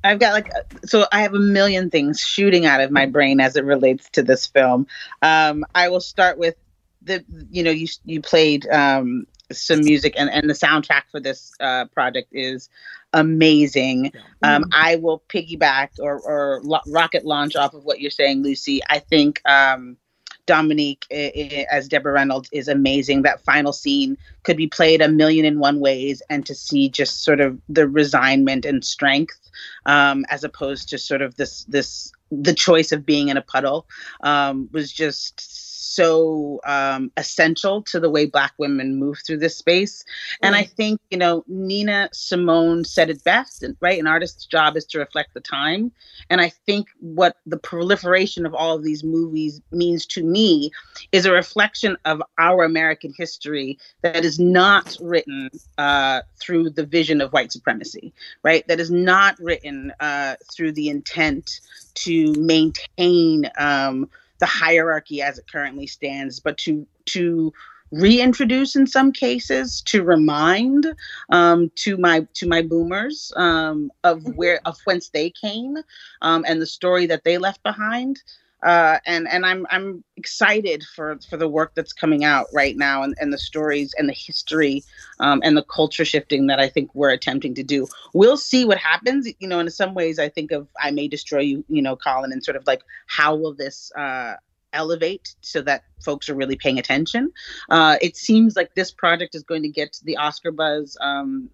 [0.03, 0.51] I've got like
[0.85, 4.23] so I have a million things shooting out of my brain as it relates to
[4.23, 4.87] this film.
[5.21, 6.55] Um, I will start with
[7.01, 11.51] the you know you you played um, some music and and the soundtrack for this
[11.59, 12.69] uh, project is
[13.13, 14.11] amazing.
[14.43, 18.81] Um, I will piggyback or or lo- rocket launch off of what you're saying, Lucy.
[18.89, 19.97] I think um,
[20.45, 23.21] Dominique as Deborah Reynolds is amazing.
[23.21, 27.23] That final scene could be played a million and one ways, and to see just
[27.23, 29.39] sort of the resignment and strength,
[29.85, 33.85] um, as opposed to sort of this this the choice of being in a puddle,
[34.21, 35.60] um, was just
[35.91, 40.03] so um, essential to the way Black women move through this space.
[40.41, 43.99] And I think, you know, Nina Simone said it best, right?
[43.99, 45.91] An artist's job is to reflect the time.
[46.29, 50.71] And I think what the proliferation of all of these movies means to me
[51.11, 57.21] is a reflection of our American history that is not written uh, through the vision
[57.21, 58.65] of white supremacy, right?
[58.67, 61.59] That is not written uh, through the intent
[61.93, 64.09] to maintain um,
[64.41, 67.53] the hierarchy as it currently stands, but to to
[67.91, 70.93] reintroduce in some cases to remind
[71.29, 74.31] um, to my to my boomers um, of mm-hmm.
[74.31, 75.77] where of whence they came
[76.21, 78.21] um, and the story that they left behind
[78.63, 83.03] uh, and and I'm I'm excited for for the work that's coming out right now
[83.03, 84.83] and, and the stories and the history
[85.19, 87.87] um, and the culture shifting that I think we're attempting to do.
[88.13, 89.27] We'll see what happens.
[89.39, 91.65] You know, in some ways, I think of I may destroy you.
[91.67, 94.35] You know, Colin, and sort of like how will this uh,
[94.73, 97.31] elevate so that folks are really paying attention.
[97.69, 101.49] Uh, it seems like this project is going to get the Oscar buzz um,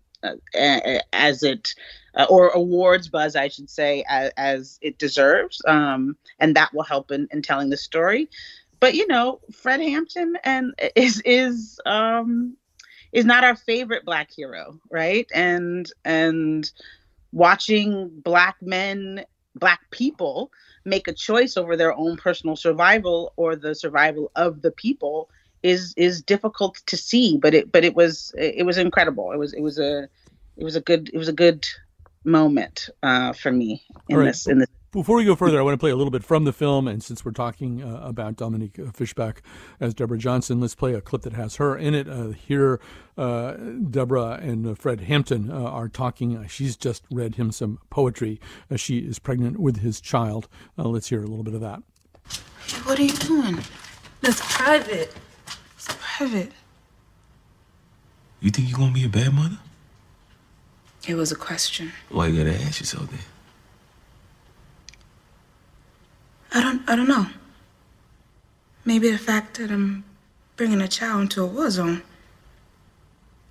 [0.53, 1.73] as it
[2.15, 6.83] uh, or awards buzz, I should say, as, as it deserves, um, and that will
[6.83, 8.29] help in, in telling the story.
[8.79, 12.55] But you know, Fred Hampton and is is um,
[13.11, 15.27] is not our favorite black hero, right?
[15.33, 16.69] And and
[17.31, 19.25] watching black men,
[19.55, 20.51] black people
[20.85, 25.29] make a choice over their own personal survival or the survival of the people
[25.67, 29.53] is is difficult to see but it but it was it was incredible it was
[29.53, 30.07] it was a
[30.55, 31.65] it was a good it was a good
[32.23, 34.25] moment uh, for me in right.
[34.25, 36.45] this in this before we go further, I want to play a little bit from
[36.45, 39.43] the film, and since we're talking uh, about Dominique Fishback
[39.79, 42.07] as Deborah Johnson, let's play a clip that has her in it.
[42.09, 42.79] Uh, here,
[43.17, 46.37] uh, Deborah and uh, Fred Hampton uh, are talking.
[46.37, 48.39] Uh, she's just read him some poetry.
[48.75, 50.47] she is pregnant with his child.
[50.77, 51.83] let's hear a little bit of that.
[52.83, 53.59] What are you doing?
[54.21, 55.13] That's private.
[55.87, 56.51] It's private.
[58.41, 59.57] You think you're gonna be a bad mother?
[61.07, 61.93] It was a question.
[62.09, 63.25] Why you gotta ask yourself that?
[66.53, 67.27] I don't, I don't know.
[68.83, 70.03] Maybe the fact that I'm
[70.55, 72.01] bringing a child into a war zone.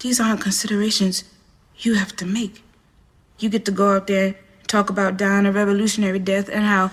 [0.01, 1.25] These aren't considerations
[1.79, 2.62] you have to make.
[3.38, 4.35] You get to go up there,
[4.66, 6.90] talk about dying a revolutionary death, and how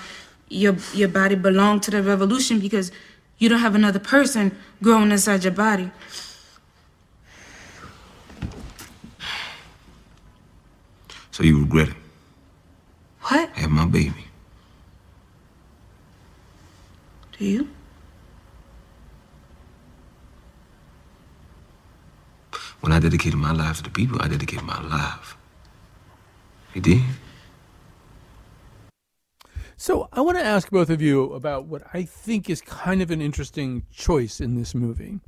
[0.49, 2.91] your your body belonged to the revolution because
[3.37, 5.91] you don't have another person growing inside your body.
[11.31, 11.95] So you regret it?
[13.21, 13.49] What?
[13.55, 14.25] I have my baby.
[17.37, 17.69] Do you?
[22.81, 25.35] When I dedicated my life to the people, I dedicated my life.
[26.73, 27.01] You did?
[29.83, 33.11] So I want to ask both of you about what I think is kind of
[33.11, 35.19] an interesting choice in this movie,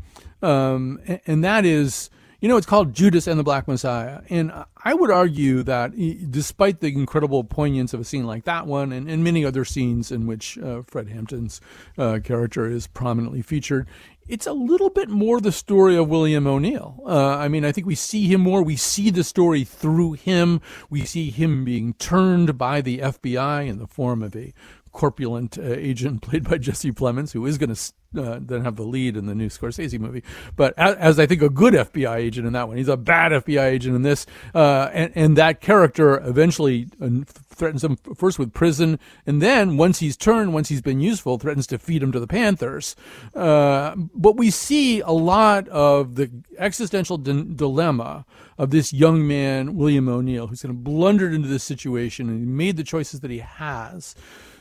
[0.41, 2.09] um, and, and that is
[2.45, 4.21] you know, it's called Judas and the Black Messiah.
[4.29, 4.51] And
[4.83, 5.93] I would argue that
[6.29, 10.11] despite the incredible poignance of a scene like that one and, and many other scenes
[10.11, 11.59] in which uh, Fred Hampton's
[11.97, 13.87] uh, character is prominently featured,
[14.27, 17.01] it's a little bit more the story of William O'Neal.
[17.05, 18.63] Uh, I mean, I think we see him more.
[18.63, 20.61] We see the story through him.
[20.89, 24.53] We see him being turned by the FBI in the form of a
[24.91, 28.83] corpulent uh, agent played by Jesse Plemons, who is going to uh, then have the
[28.83, 30.23] lead in the new Scorsese movie.
[30.55, 33.31] But as, as, I think a good FBI agent in that one, he's a bad
[33.31, 38.53] FBI agent in this, uh, and, and that character eventually uh, threatens him first with
[38.53, 42.19] prison, and then once he's turned, once he's been useful, threatens to feed him to
[42.19, 42.95] the Panthers.
[43.33, 48.25] Uh, but we see a lot of the existential dilemma
[48.57, 52.77] of this young man, William O'Neal, who's kind of blundered into this situation and made
[52.77, 54.15] the choices that he has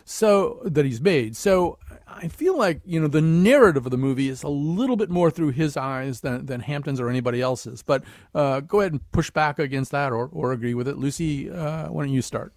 [0.05, 1.37] so that he's made.
[1.37, 1.79] So
[2.16, 5.31] I feel like you know the narrative of the movie is a little bit more
[5.31, 7.83] through his eyes than than Hampton's or anybody else's.
[7.83, 11.50] But uh, go ahead and push back against that or or agree with it, Lucy.
[11.50, 12.53] Uh, why don't you start?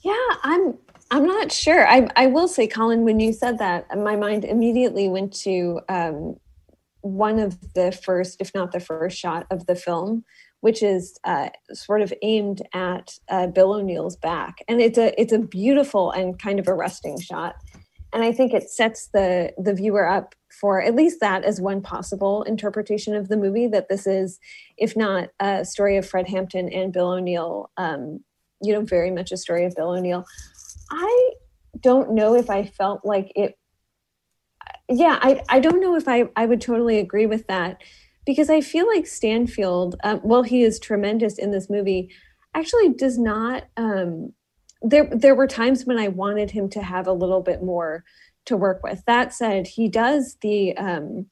[0.00, 0.78] Yeah, I'm.
[1.10, 1.86] I'm not sure.
[1.86, 6.36] I I will say, Colin, when you said that, my mind immediately went to um,
[7.02, 10.24] one of the first, if not the first, shot of the film
[10.62, 15.32] which is uh, sort of aimed at uh, Bill O'Neal's back, and it's a it's
[15.32, 17.56] a beautiful and kind of arresting shot,
[18.12, 21.80] and I think it sets the the viewer up for at least that as one
[21.80, 24.38] possible interpretation of the movie that this is,
[24.76, 28.20] if not a story of Fred Hampton and Bill O'Neal, um,
[28.60, 30.24] you know, very much a story of Bill O'Neal.
[30.90, 31.30] I
[31.80, 33.58] don't know if I felt like it.
[34.88, 37.78] Yeah, I I don't know if I I would totally agree with that
[38.26, 42.10] because I feel like Stanfield, um, well, he is tremendous in this movie,
[42.54, 43.64] actually does not.
[43.76, 44.32] Um,
[44.82, 48.04] there, there were times when I wanted him to have a little bit more
[48.46, 49.04] to work with.
[49.06, 51.26] That said, he does the um,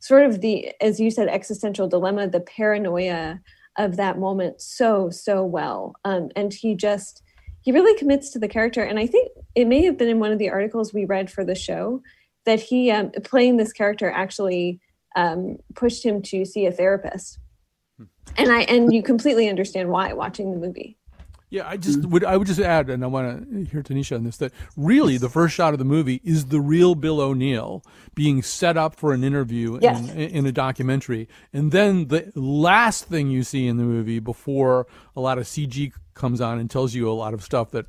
[0.00, 3.40] sort of the, as you said, existential dilemma, the paranoia
[3.78, 7.22] of that moment so so well, um, and he just
[7.62, 8.82] he really commits to the character.
[8.82, 11.44] And I think it may have been in one of the articles we read for
[11.44, 12.02] the show
[12.46, 14.80] that he um, playing this character actually
[15.14, 17.38] um, pushed him to see a therapist.
[18.36, 20.96] And I and you completely understand why watching the movie.
[21.50, 22.10] Yeah, I just mm.
[22.10, 25.18] would I would just add, and I want to hear Tanisha on this, that really
[25.18, 27.84] the first shot of the movie is the real Bill O'Neal
[28.14, 30.08] being set up for an interview yes.
[30.10, 34.86] in, in, a documentary, and then the last thing you see in the movie before
[35.16, 37.86] a lot of CG comes on and tells you a lot of stuff that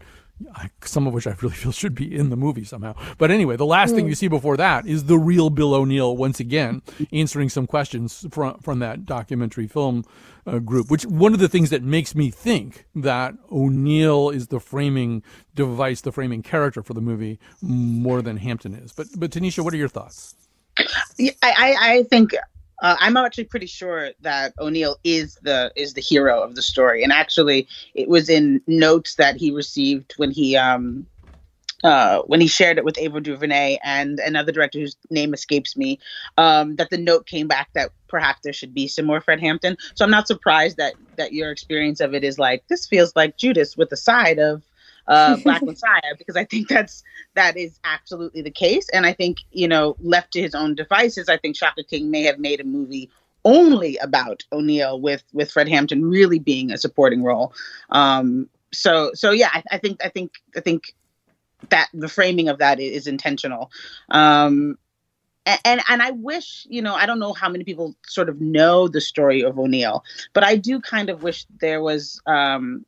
[0.84, 2.96] some of which I really feel should be in the movie somehow.
[3.18, 3.96] But anyway, the last mm.
[3.96, 6.82] thing you see before that is the real Bill O'Neal once again
[7.14, 10.04] answering some questions from from that documentary film
[10.46, 10.89] uh, group.
[10.89, 15.24] Which one of the things that makes me think that O'Neal is the framing
[15.56, 18.92] device, the framing character for the movie more than Hampton is.
[18.92, 20.36] But but Tanisha, what are your thoughts?
[21.20, 22.32] I, I think
[22.82, 27.04] uh, I'm actually pretty sure that O'Neal is the is the hero of the story,
[27.04, 31.08] and actually, it was in notes that he received when he um
[31.84, 36.00] uh, when he shared it with Ava DuVernay and another director whose name escapes me,
[36.38, 39.78] um, that the note came back that perhaps there should be some more Fred Hampton.
[39.96, 43.38] So I'm not surprised that that your experience of it is like this feels like
[43.38, 44.64] Judas with the side of
[45.12, 47.03] uh, Black Messiah because I think that's
[47.36, 48.88] that is absolutely the case.
[48.93, 52.24] And I think you know, left to his own devices, I think Shaka King may
[52.24, 53.09] have made a movie
[53.43, 57.53] only about O'Neal with with Fred Hampton really being a supporting role.
[57.89, 60.95] Um, so so yeah, I, I think I think I think
[61.70, 63.72] that the framing of that is, is intentional.
[64.09, 64.78] Um,
[65.45, 68.88] and and I wish, you know, I don't know how many people sort of know
[68.88, 70.03] the story of O'Neal,
[70.34, 72.86] but I do kind of wish there was um,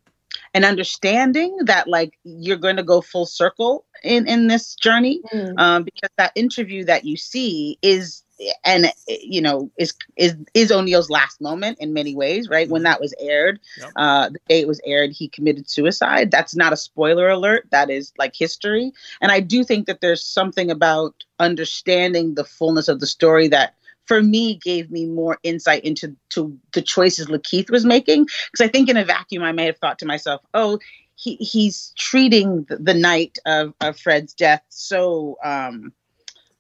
[0.54, 5.54] an understanding that like you're going to go full circle in in this journey mm.
[5.58, 8.24] um, because that interview that you see is
[8.66, 12.86] and you know is is is O'Neal's last moment in many ways right when mm-hmm.
[12.86, 13.92] that was aired yep.
[13.96, 17.90] uh the day it was aired he committed suicide that's not a spoiler alert that
[17.90, 18.92] is like history
[19.22, 23.76] and I do think that there's something about understanding the fullness of the story that
[24.06, 28.26] for me gave me more insight into to the choices Lakeith was making.
[28.26, 30.80] Because I think in a vacuum, I may have thought to myself, oh,
[31.16, 35.94] he, he's treating the, the night of, of Fred's death so um,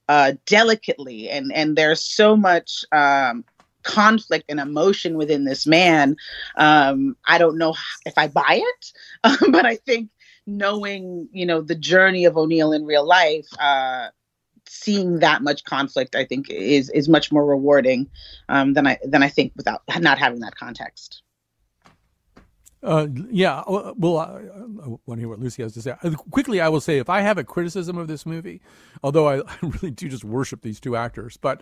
[0.10, 3.44] uh, delicately, and and there's so much um,
[3.84, 6.16] conflict and emotion within this man.
[6.58, 7.76] Um, I don't know
[8.06, 10.10] if I buy it, but I think
[10.46, 13.48] knowing you know the journey of O'Neal in real life.
[13.60, 14.10] Uh,
[14.68, 18.09] seeing that much conflict, I think, is is much more rewarding
[18.49, 21.24] um, than I than I think without not having that context.
[22.84, 25.95] Uh, yeah, uh, well, I, I want to hear what Lucy has to say.
[26.03, 28.61] Uh, quickly, I will say if I have a criticism of this movie,
[29.01, 31.61] although I, I really do just worship these two actors, but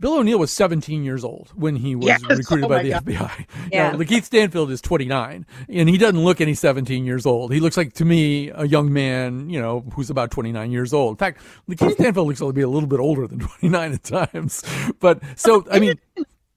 [0.00, 2.22] Bill O'Neal was 17 years old when he was yes.
[2.22, 3.04] recruited oh by the God.
[3.04, 3.46] FBI.
[3.72, 3.90] Yeah.
[3.90, 7.52] Now, Lakeith Stanfield is 29, and he doesn't look any 17 years old.
[7.52, 11.12] He looks like, to me, a young man, you know, who's about 29 years old.
[11.12, 14.62] In fact, Lakeith Stanfield looks like be a little bit older than 29 at times.
[15.00, 15.98] But so, I mean,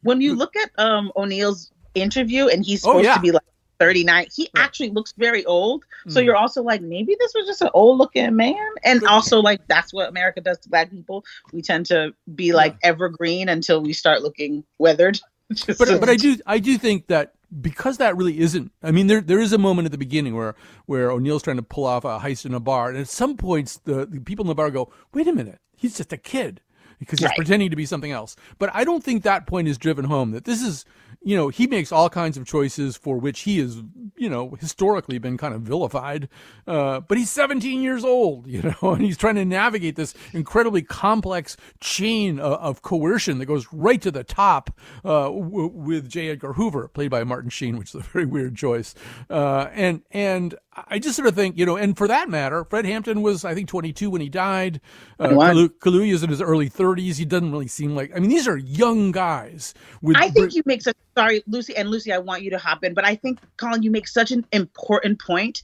[0.02, 3.16] when you look at um, O'Neal's interview, and he's oh, supposed oh, yeah.
[3.16, 3.44] to be like
[3.80, 4.64] 39 he right.
[4.64, 5.84] actually looks very old.
[6.08, 6.26] So mm.
[6.26, 8.70] you're also like maybe this was just an old looking man.
[8.84, 11.26] And also like that's what america does to black people.
[11.54, 12.90] We tend to be like yeah.
[12.90, 15.20] evergreen until we start looking weathered.
[15.66, 19.22] But, but i do i do think that because that really isn't i mean there
[19.22, 20.56] there is a moment at the beginning where
[20.88, 22.90] where o'neal's trying to pull off a heist in a bar.
[22.90, 25.60] And at some points the, the people in the bar go wait a minute.
[25.78, 26.60] He's just a kid
[27.00, 27.36] because he's right.
[27.36, 30.46] pretending to be something else but i don't think that point is driven home that
[30.46, 30.86] this is
[31.28, 33.84] you know, he makes all kinds of choices for which he is,
[34.16, 36.30] you know, historically been kind of vilified.
[36.66, 40.82] Uh, but he's 17 years old, you know, and he's trying to navigate this incredibly
[40.82, 44.72] complex chain of, of coercion that goes right to the top
[45.04, 46.30] uh, w- with J.
[46.30, 48.96] Edgar Hoover, played by Martin Sheen, which is a very weird choice.
[49.30, 50.56] Uh, and and
[50.90, 53.56] I just sort of think, you know, and for that matter, Fred Hampton was, I
[53.56, 54.80] think, 22 when he died.
[55.20, 56.87] Uh, Kaluuya is in his early 30s.
[56.96, 59.74] He doesn't really seem like, I mean, these are young guys.
[60.02, 62.84] With I think you make such, sorry, Lucy, and Lucy, I want you to hop
[62.84, 65.62] in, but I think, Colin, you make such an important point,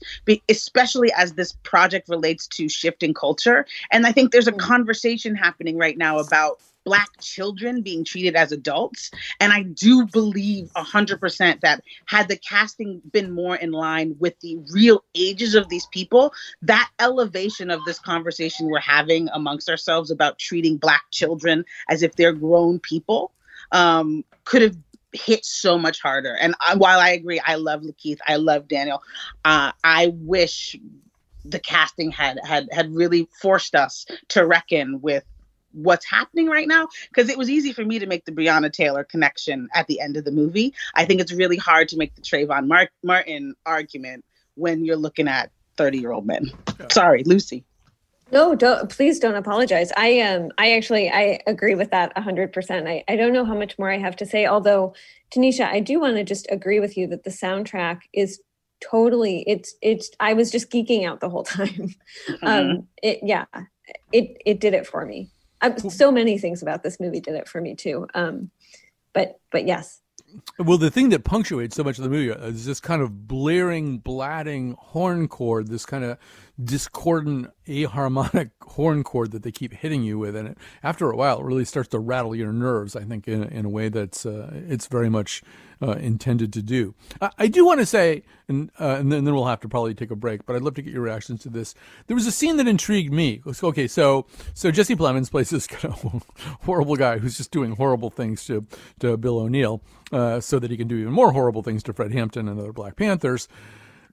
[0.48, 3.66] especially as this project relates to shifting culture.
[3.90, 4.58] And I think there's a mm.
[4.58, 9.10] conversation happening right now about black children being treated as adults.
[9.40, 14.58] And i do believe 100% that had the casting been more in line with the
[14.70, 16.32] real ages of these people
[16.62, 22.14] that elevation of this conversation we're having amongst ourselves about treating black children as if
[22.16, 23.32] they're grown people
[23.72, 24.76] um, could have
[25.12, 26.36] hit so much harder.
[26.36, 29.02] And I, while i agree i love lakeith i love daniel
[29.44, 30.76] uh, i wish
[31.44, 35.24] the casting had had had really forced us to reckon with
[35.74, 39.04] what's happening right now because it was easy for me to make the Breonna Taylor
[39.04, 40.72] connection at the end of the movie.
[40.94, 45.28] I think it's really hard to make the Trayvon Mark- Martin argument when you're looking
[45.28, 46.50] at 30 year old men.
[46.78, 46.86] Yeah.
[46.90, 47.64] Sorry, Lucy.
[48.32, 49.92] No, don't please don't apologize.
[49.96, 52.88] I um I actually I agree with that 100%.
[52.88, 54.94] I I don't know how much more I have to say although
[55.30, 58.40] Tanisha, I do want to just agree with you that the soundtrack is
[58.80, 61.94] totally it's it's I was just geeking out the whole time.
[62.28, 62.46] Mm-hmm.
[62.46, 63.44] Um it yeah,
[64.12, 65.30] it it did it for me.
[65.60, 68.06] Um, so many things about this movie did it for me too.
[68.14, 68.50] Um,
[69.12, 70.00] but but yes.
[70.58, 73.98] well, the thing that punctuates so much of the movie is this kind of blaring,
[73.98, 76.18] blatting horn chord, this kind of
[76.62, 81.40] discordant, aharmonic horn chord that they keep hitting you with, and it, after a while,
[81.40, 82.94] it really starts to rattle your nerves.
[82.94, 85.42] I think in, in a way that's uh, it's very much
[85.82, 86.94] uh, intended to do.
[87.20, 89.68] I, I do want to say, and, uh, and, then, and then we'll have to
[89.68, 91.74] probably take a break, but I'd love to get your reactions to this.
[92.06, 93.42] There was a scene that intrigued me.
[93.62, 96.24] Okay, so so Jesse Plemons plays this kind of
[96.62, 98.66] horrible guy who's just doing horrible things to
[99.00, 99.82] to Bill O'Neal,
[100.12, 102.72] uh, so that he can do even more horrible things to Fred Hampton and other
[102.72, 103.48] Black Panthers.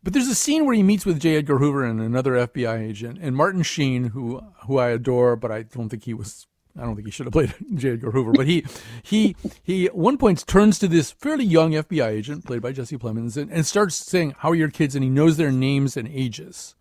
[0.03, 1.35] But there's a scene where he meets with J.
[1.35, 5.63] Edgar Hoover and another FBI agent, and Martin Sheen, who who I adore, but I
[5.63, 6.47] don't think he was
[6.77, 7.91] I don't think he should have played J.
[7.91, 8.65] Edgar Hoover, but he
[9.03, 12.97] he he at one point turns to this fairly young FBI agent played by Jesse
[12.97, 16.07] Plemons and, and starts saying, "How are your kids?" and he knows their names and
[16.07, 16.75] ages.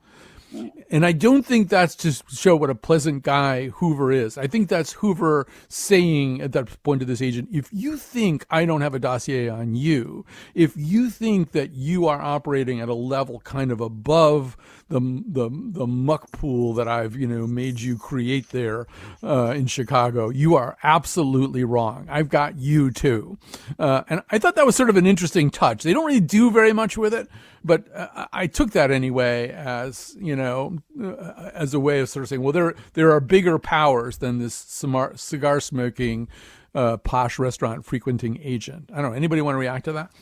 [0.91, 4.37] And I don't think that's to show what a pleasant guy Hoover is.
[4.37, 8.65] I think that's Hoover saying at that point to this agent, if you think I
[8.65, 10.25] don't have a dossier on you,
[10.55, 14.57] if you think that you are operating at a level kind of above
[14.91, 18.87] the the the muck pool that I've you know made you create there
[19.23, 20.29] uh, in Chicago.
[20.29, 22.07] You are absolutely wrong.
[22.11, 23.39] I've got you too,
[23.79, 25.85] uh, and I thought that was sort of an interesting touch.
[25.85, 27.29] They don't really do very much with it,
[27.65, 32.25] but uh, I took that anyway as you know uh, as a way of sort
[32.25, 36.29] of saying, well, there there are bigger powers than this cigar smoking.
[36.73, 38.91] Uh, posh restaurant frequenting agent.
[38.95, 39.17] I don't know.
[39.17, 40.13] Anybody want to react to that?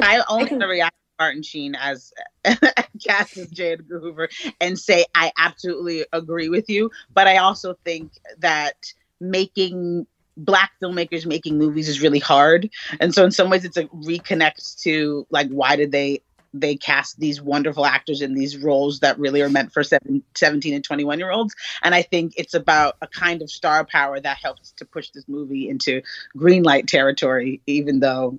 [0.00, 2.12] I only want to react Martin Sheen as
[3.06, 3.72] cast as J.
[3.72, 4.28] Edgar Hoover
[4.60, 8.74] and say I absolutely agree with you, but I also think that
[9.20, 10.06] making
[10.36, 14.82] black filmmakers making movies is really hard, and so in some ways it's a reconnect
[14.82, 16.20] to like why did they
[16.54, 20.72] they cast these wonderful actors in these roles that really are meant for seven, 17
[20.72, 21.54] and 21 year olds.
[21.82, 25.26] And I think it's about a kind of star power that helps to push this
[25.26, 26.00] movie into
[26.36, 28.38] green light territory, even though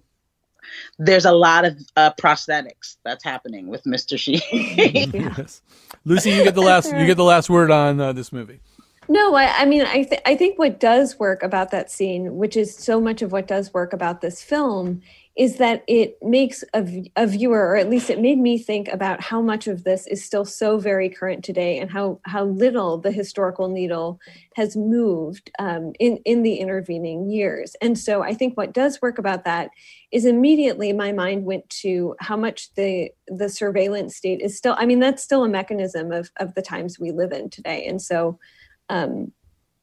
[0.98, 4.18] there's a lot of uh, prosthetics that's happening with Mr.
[4.18, 4.42] Sheen.
[5.14, 5.62] yes.
[6.06, 8.60] Lucy, you get the last you get the last word on uh, this movie.
[9.08, 12.58] No, I, I mean, I, th- I think what does work about that scene, which
[12.58, 15.02] is so much of what does work about this film,
[15.38, 19.20] is that it makes a, a viewer, or at least it made me think about
[19.20, 23.12] how much of this is still so very current today and how, how little the
[23.12, 24.18] historical needle
[24.56, 27.76] has moved um, in, in the intervening years.
[27.82, 29.72] And so I think what does work about that
[30.12, 34.86] is immediately my mind went to how much the, the surveillance state is still, I
[34.86, 37.86] mean, that's still a mechanism of, of the times we live in today.
[37.86, 38.40] And so,
[38.88, 39.34] um,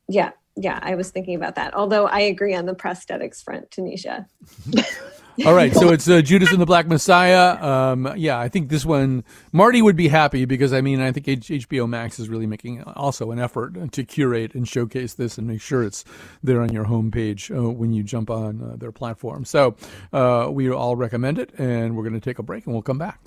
[0.08, 1.74] yeah, yeah, I was thinking about that.
[1.74, 4.26] Although I agree on the prosthetics front, Tanisha.
[5.46, 7.62] All right, so it's uh, Judas and the Black Messiah.
[7.64, 11.26] Um, yeah, I think this one Marty would be happy because I mean I think
[11.26, 15.46] H- HBO Max is really making also an effort to curate and showcase this and
[15.46, 16.04] make sure it's
[16.42, 19.46] there on your homepage uh, when you jump on uh, their platform.
[19.46, 19.74] So
[20.12, 22.98] uh, we all recommend it, and we're going to take a break and we'll come
[22.98, 23.18] back.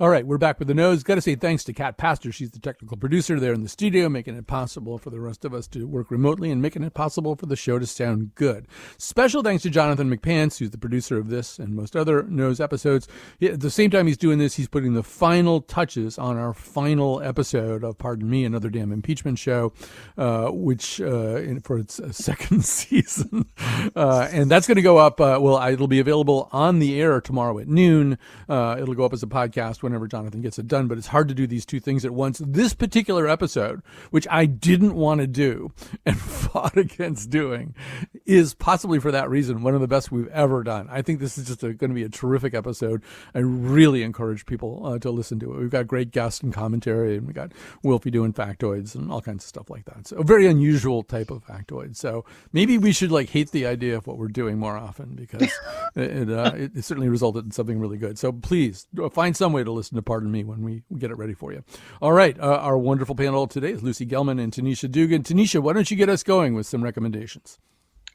[0.00, 1.02] All right, we're back with the nose.
[1.02, 2.32] Got to say thanks to Kat Pastor.
[2.32, 5.52] She's the technical producer there in the studio, making it possible for the rest of
[5.52, 8.66] us to work remotely and making it possible for the show to sound good.
[8.96, 13.08] Special thanks to Jonathan McPants, who's the producer of this and most other nose episodes.
[13.42, 17.20] At the same time he's doing this, he's putting the final touches on our final
[17.20, 19.74] episode of Pardon Me, another damn impeachment show,
[20.16, 23.44] uh, which uh, in, for its uh, second season,
[23.94, 25.20] uh, and that's going to go up.
[25.20, 28.16] Uh, well, it'll be available on the air tomorrow at noon.
[28.48, 31.28] Uh, it'll go up as a podcast whenever Jonathan gets it done, but it's hard
[31.28, 32.40] to do these two things at once.
[32.44, 35.72] This particular episode, which I didn't want to do
[36.06, 37.74] and fought against doing,
[38.24, 40.88] is possibly for that reason one of the best we've ever done.
[40.90, 43.02] I think this is just going to be a terrific episode.
[43.34, 45.58] I really encourage people uh, to listen to it.
[45.58, 47.52] We've got great guests and commentary, and we got
[47.84, 50.06] Wilfie doing factoids and all kinds of stuff like that.
[50.06, 51.96] So a very unusual type of factoid.
[51.96, 55.42] So maybe we should like hate the idea of what we're doing more often because
[55.96, 58.18] it, uh, it, it certainly resulted in something really good.
[58.18, 61.16] So please find some way to listen to Pardon Me when we, we get it
[61.16, 61.64] ready for you.
[62.02, 62.38] All right.
[62.38, 65.22] Uh, our wonderful panel today is Lucy Gellman and Tanisha Dugan.
[65.22, 67.58] Tanisha, why don't you get us going with some recommendations?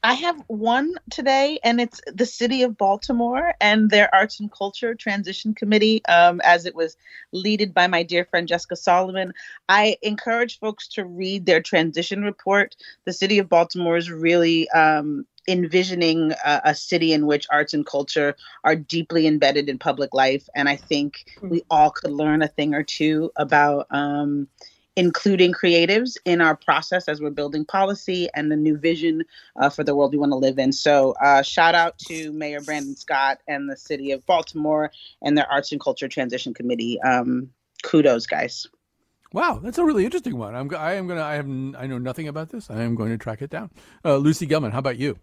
[0.02, 4.94] I have one today, and it's the city of Baltimore and their Arts and Culture
[4.94, 6.96] Transition Committee, um, as it was
[7.32, 9.32] leaded by my dear friend Jessica Solomon.
[9.68, 12.76] I encourage folks to read their transition report.
[13.04, 17.86] The city of Baltimore is really um, envisioning a, a, city in which arts and
[17.86, 22.48] culture are deeply embedded in public life, and I think we all could learn a
[22.48, 23.86] thing or two about.
[23.90, 24.48] Um,
[24.96, 29.22] including creatives in our process as we're building policy and the new vision
[29.60, 30.72] uh, for the world we want to live in.
[30.72, 34.90] So, uh, shout out to Mayor Brandon Scott and the City of Baltimore
[35.22, 37.00] and their Arts and Culture Transition Committee.
[37.02, 37.50] Um,
[37.82, 38.66] kudos, guys.
[39.32, 40.54] Wow, that's a really interesting one.
[40.54, 41.22] I'm, I am gonna.
[41.22, 41.46] I have.
[41.46, 42.70] I know nothing about this.
[42.70, 43.70] I am going to track it down.
[44.04, 45.18] Uh, Lucy Gellman, how about you?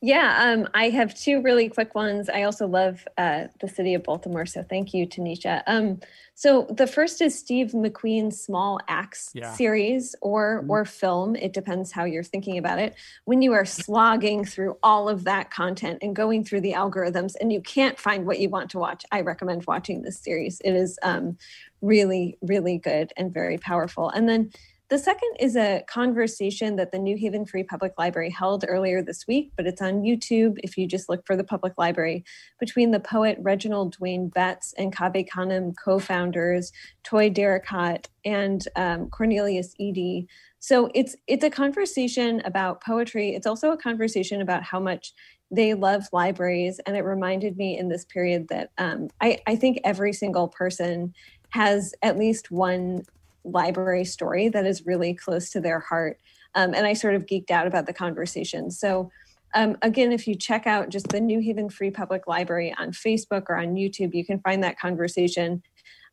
[0.00, 2.28] Yeah, um, I have two really quick ones.
[2.28, 5.64] I also love uh, the city of Baltimore, so thank you, Tanisha.
[5.66, 5.98] Um,
[6.34, 9.52] so the first is Steve McQueen's Small Axe yeah.
[9.54, 10.70] series or mm-hmm.
[10.70, 11.34] or film.
[11.34, 12.94] It depends how you're thinking about it.
[13.24, 17.52] When you are slogging through all of that content and going through the algorithms, and
[17.52, 20.60] you can't find what you want to watch, I recommend watching this series.
[20.64, 21.36] It is um,
[21.82, 24.10] really, really good and very powerful.
[24.10, 24.52] And then
[24.90, 29.26] the second is a conversation that the New Haven Free Public Library held earlier this
[29.28, 32.24] week, but it's on YouTube if you just look for the public library,
[32.58, 36.72] between the poet Reginald Dwayne Betts and Cave Canem co founders
[37.04, 40.26] Toi Derricotte and um, Cornelius Eady.
[40.58, 43.34] So it's it's a conversation about poetry.
[43.34, 45.12] It's also a conversation about how much
[45.50, 49.80] they love libraries, and it reminded me in this period that um, I, I think
[49.84, 51.14] every single person
[51.50, 53.02] has at least one
[53.50, 56.18] library story that is really close to their heart.
[56.54, 58.70] Um, and I sort of geeked out about the conversation.
[58.70, 59.10] So,
[59.54, 63.44] um, again, if you check out just the New Haven Free Public Library on Facebook
[63.48, 65.62] or on YouTube, you can find that conversation.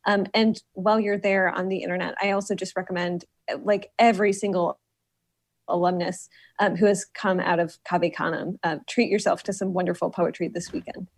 [0.06, 3.24] Um, and while you're there on the internet, I also just recommend
[3.62, 4.78] like every single
[5.68, 6.28] alumnus
[6.60, 10.48] um, who has come out of Cave Canem, uh, treat yourself to some wonderful poetry
[10.48, 11.08] this weekend.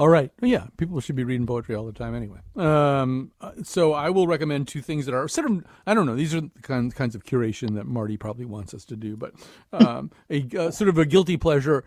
[0.00, 0.30] All right.
[0.40, 2.38] Yeah, people should be reading poetry all the time anyway.
[2.56, 3.32] Um,
[3.62, 6.40] so I will recommend two things that are sort of, I don't know, these are
[6.40, 9.34] the kind, kinds of curation that Marty probably wants us to do, but
[9.74, 11.84] um, a uh, sort of a guilty pleasure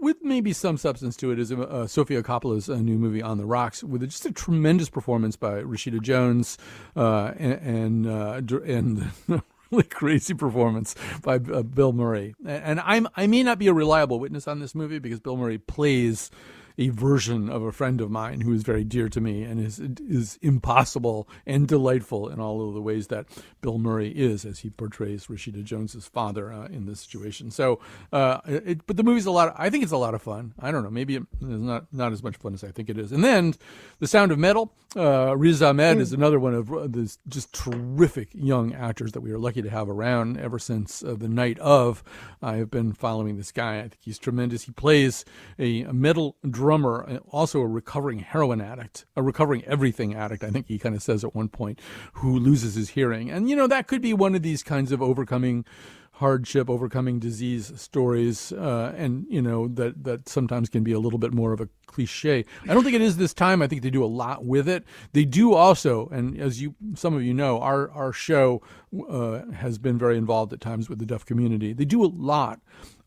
[0.00, 3.46] with maybe some substance to it is uh, Sofia Coppola's uh, new movie On the
[3.46, 6.58] Rocks, with just a tremendous performance by Rashida Jones
[6.96, 9.12] uh, and and, uh, and
[9.70, 12.34] really crazy performance by uh, Bill Murray.
[12.44, 15.58] And I'm I may not be a reliable witness on this movie because Bill Murray
[15.58, 16.28] plays
[16.78, 19.78] a version of a friend of mine who is very dear to me and is
[19.80, 23.26] is impossible and delightful in all of the ways that
[23.60, 27.50] Bill Murray is as he portrays Rashida Jones's father uh, in this situation.
[27.50, 27.80] So,
[28.12, 29.48] uh, it, but the movie's a lot.
[29.48, 30.54] Of, I think it's a lot of fun.
[30.58, 30.90] I don't know.
[30.90, 33.12] Maybe it's not not as much fun as I think it is.
[33.12, 33.54] And then,
[33.98, 34.72] The Sound of Metal.
[34.94, 39.38] Uh, Riz Ahmed is another one of these just terrific young actors that we are
[39.38, 42.04] lucky to have around ever since uh, the night of.
[42.42, 43.78] I have been following this guy.
[43.78, 44.64] I think he's tremendous.
[44.64, 45.24] He plays
[45.58, 46.61] a, a metal drummer,
[47.30, 51.24] also a recovering heroin addict, a recovering everything addict, I think he kind of says
[51.24, 51.80] at one point,
[52.14, 53.30] who loses his hearing.
[53.30, 55.64] And, you know, that could be one of these kinds of overcoming
[56.22, 61.18] hardship, overcoming disease stories, uh, and you know that that sometimes can be a little
[61.18, 62.44] bit more of a cliche.
[62.68, 63.60] I don't think it is this time.
[63.60, 64.84] I think they do a lot with it.
[65.14, 68.62] They do also, and as you some of you know, our our show
[69.08, 71.72] uh, has been very involved at times with the deaf community.
[71.72, 72.60] They do a lot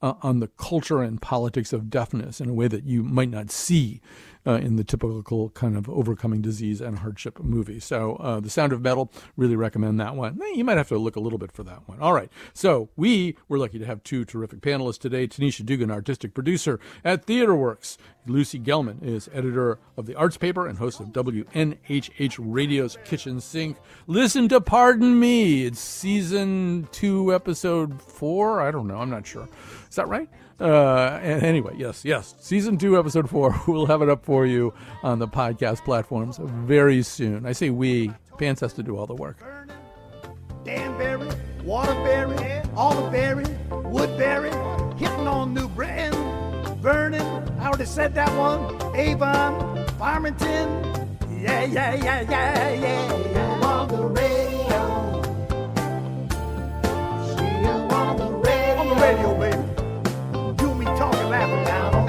[0.06, 3.50] uh, on the culture and politics of deafness in a way that you might not
[3.50, 4.02] see
[4.46, 7.80] uh, in the typical kind of overcoming disease and hardship movie.
[7.80, 10.40] So, uh, The Sound of Metal, really recommend that one.
[10.54, 12.00] You might have to look a little bit for that one.
[12.00, 12.32] All right.
[12.54, 17.26] So, we were lucky to have two terrific panelists today Tanisha Dugan, artistic producer at
[17.26, 17.98] TheaterWorks.
[18.28, 23.78] Lucy Gellman is editor of the Arts Paper and host of WNHH Radio's Kitchen Sink.
[24.08, 25.66] Listen to Pardon Me.
[25.66, 28.62] It's season two, episode four.
[28.62, 28.98] I don't know.
[28.98, 29.48] I'm not sure.
[29.90, 30.28] Is that right?
[30.60, 33.54] Uh, and anyway, yes, yes, season two, episode four.
[33.68, 34.74] We'll have it up for you
[35.04, 37.46] on the podcast platforms very soon.
[37.46, 38.12] I say we.
[38.38, 39.38] Pants has to do all the work.
[40.64, 41.30] Danbury,
[41.64, 42.36] Waterbury,
[42.76, 43.48] Oliveberry,
[43.84, 44.50] Woodbury,
[44.98, 46.15] hitting on New Britain,
[46.86, 47.26] Vernon,
[47.60, 48.96] I already said that one.
[48.96, 50.70] Avon, Farmington.
[51.32, 53.66] Yeah, yeah, yeah, yeah, yeah.
[53.66, 54.82] On the radio.
[57.26, 57.92] She on.
[57.92, 59.64] On the radio, baby.
[60.62, 62.05] You me talking, laughing down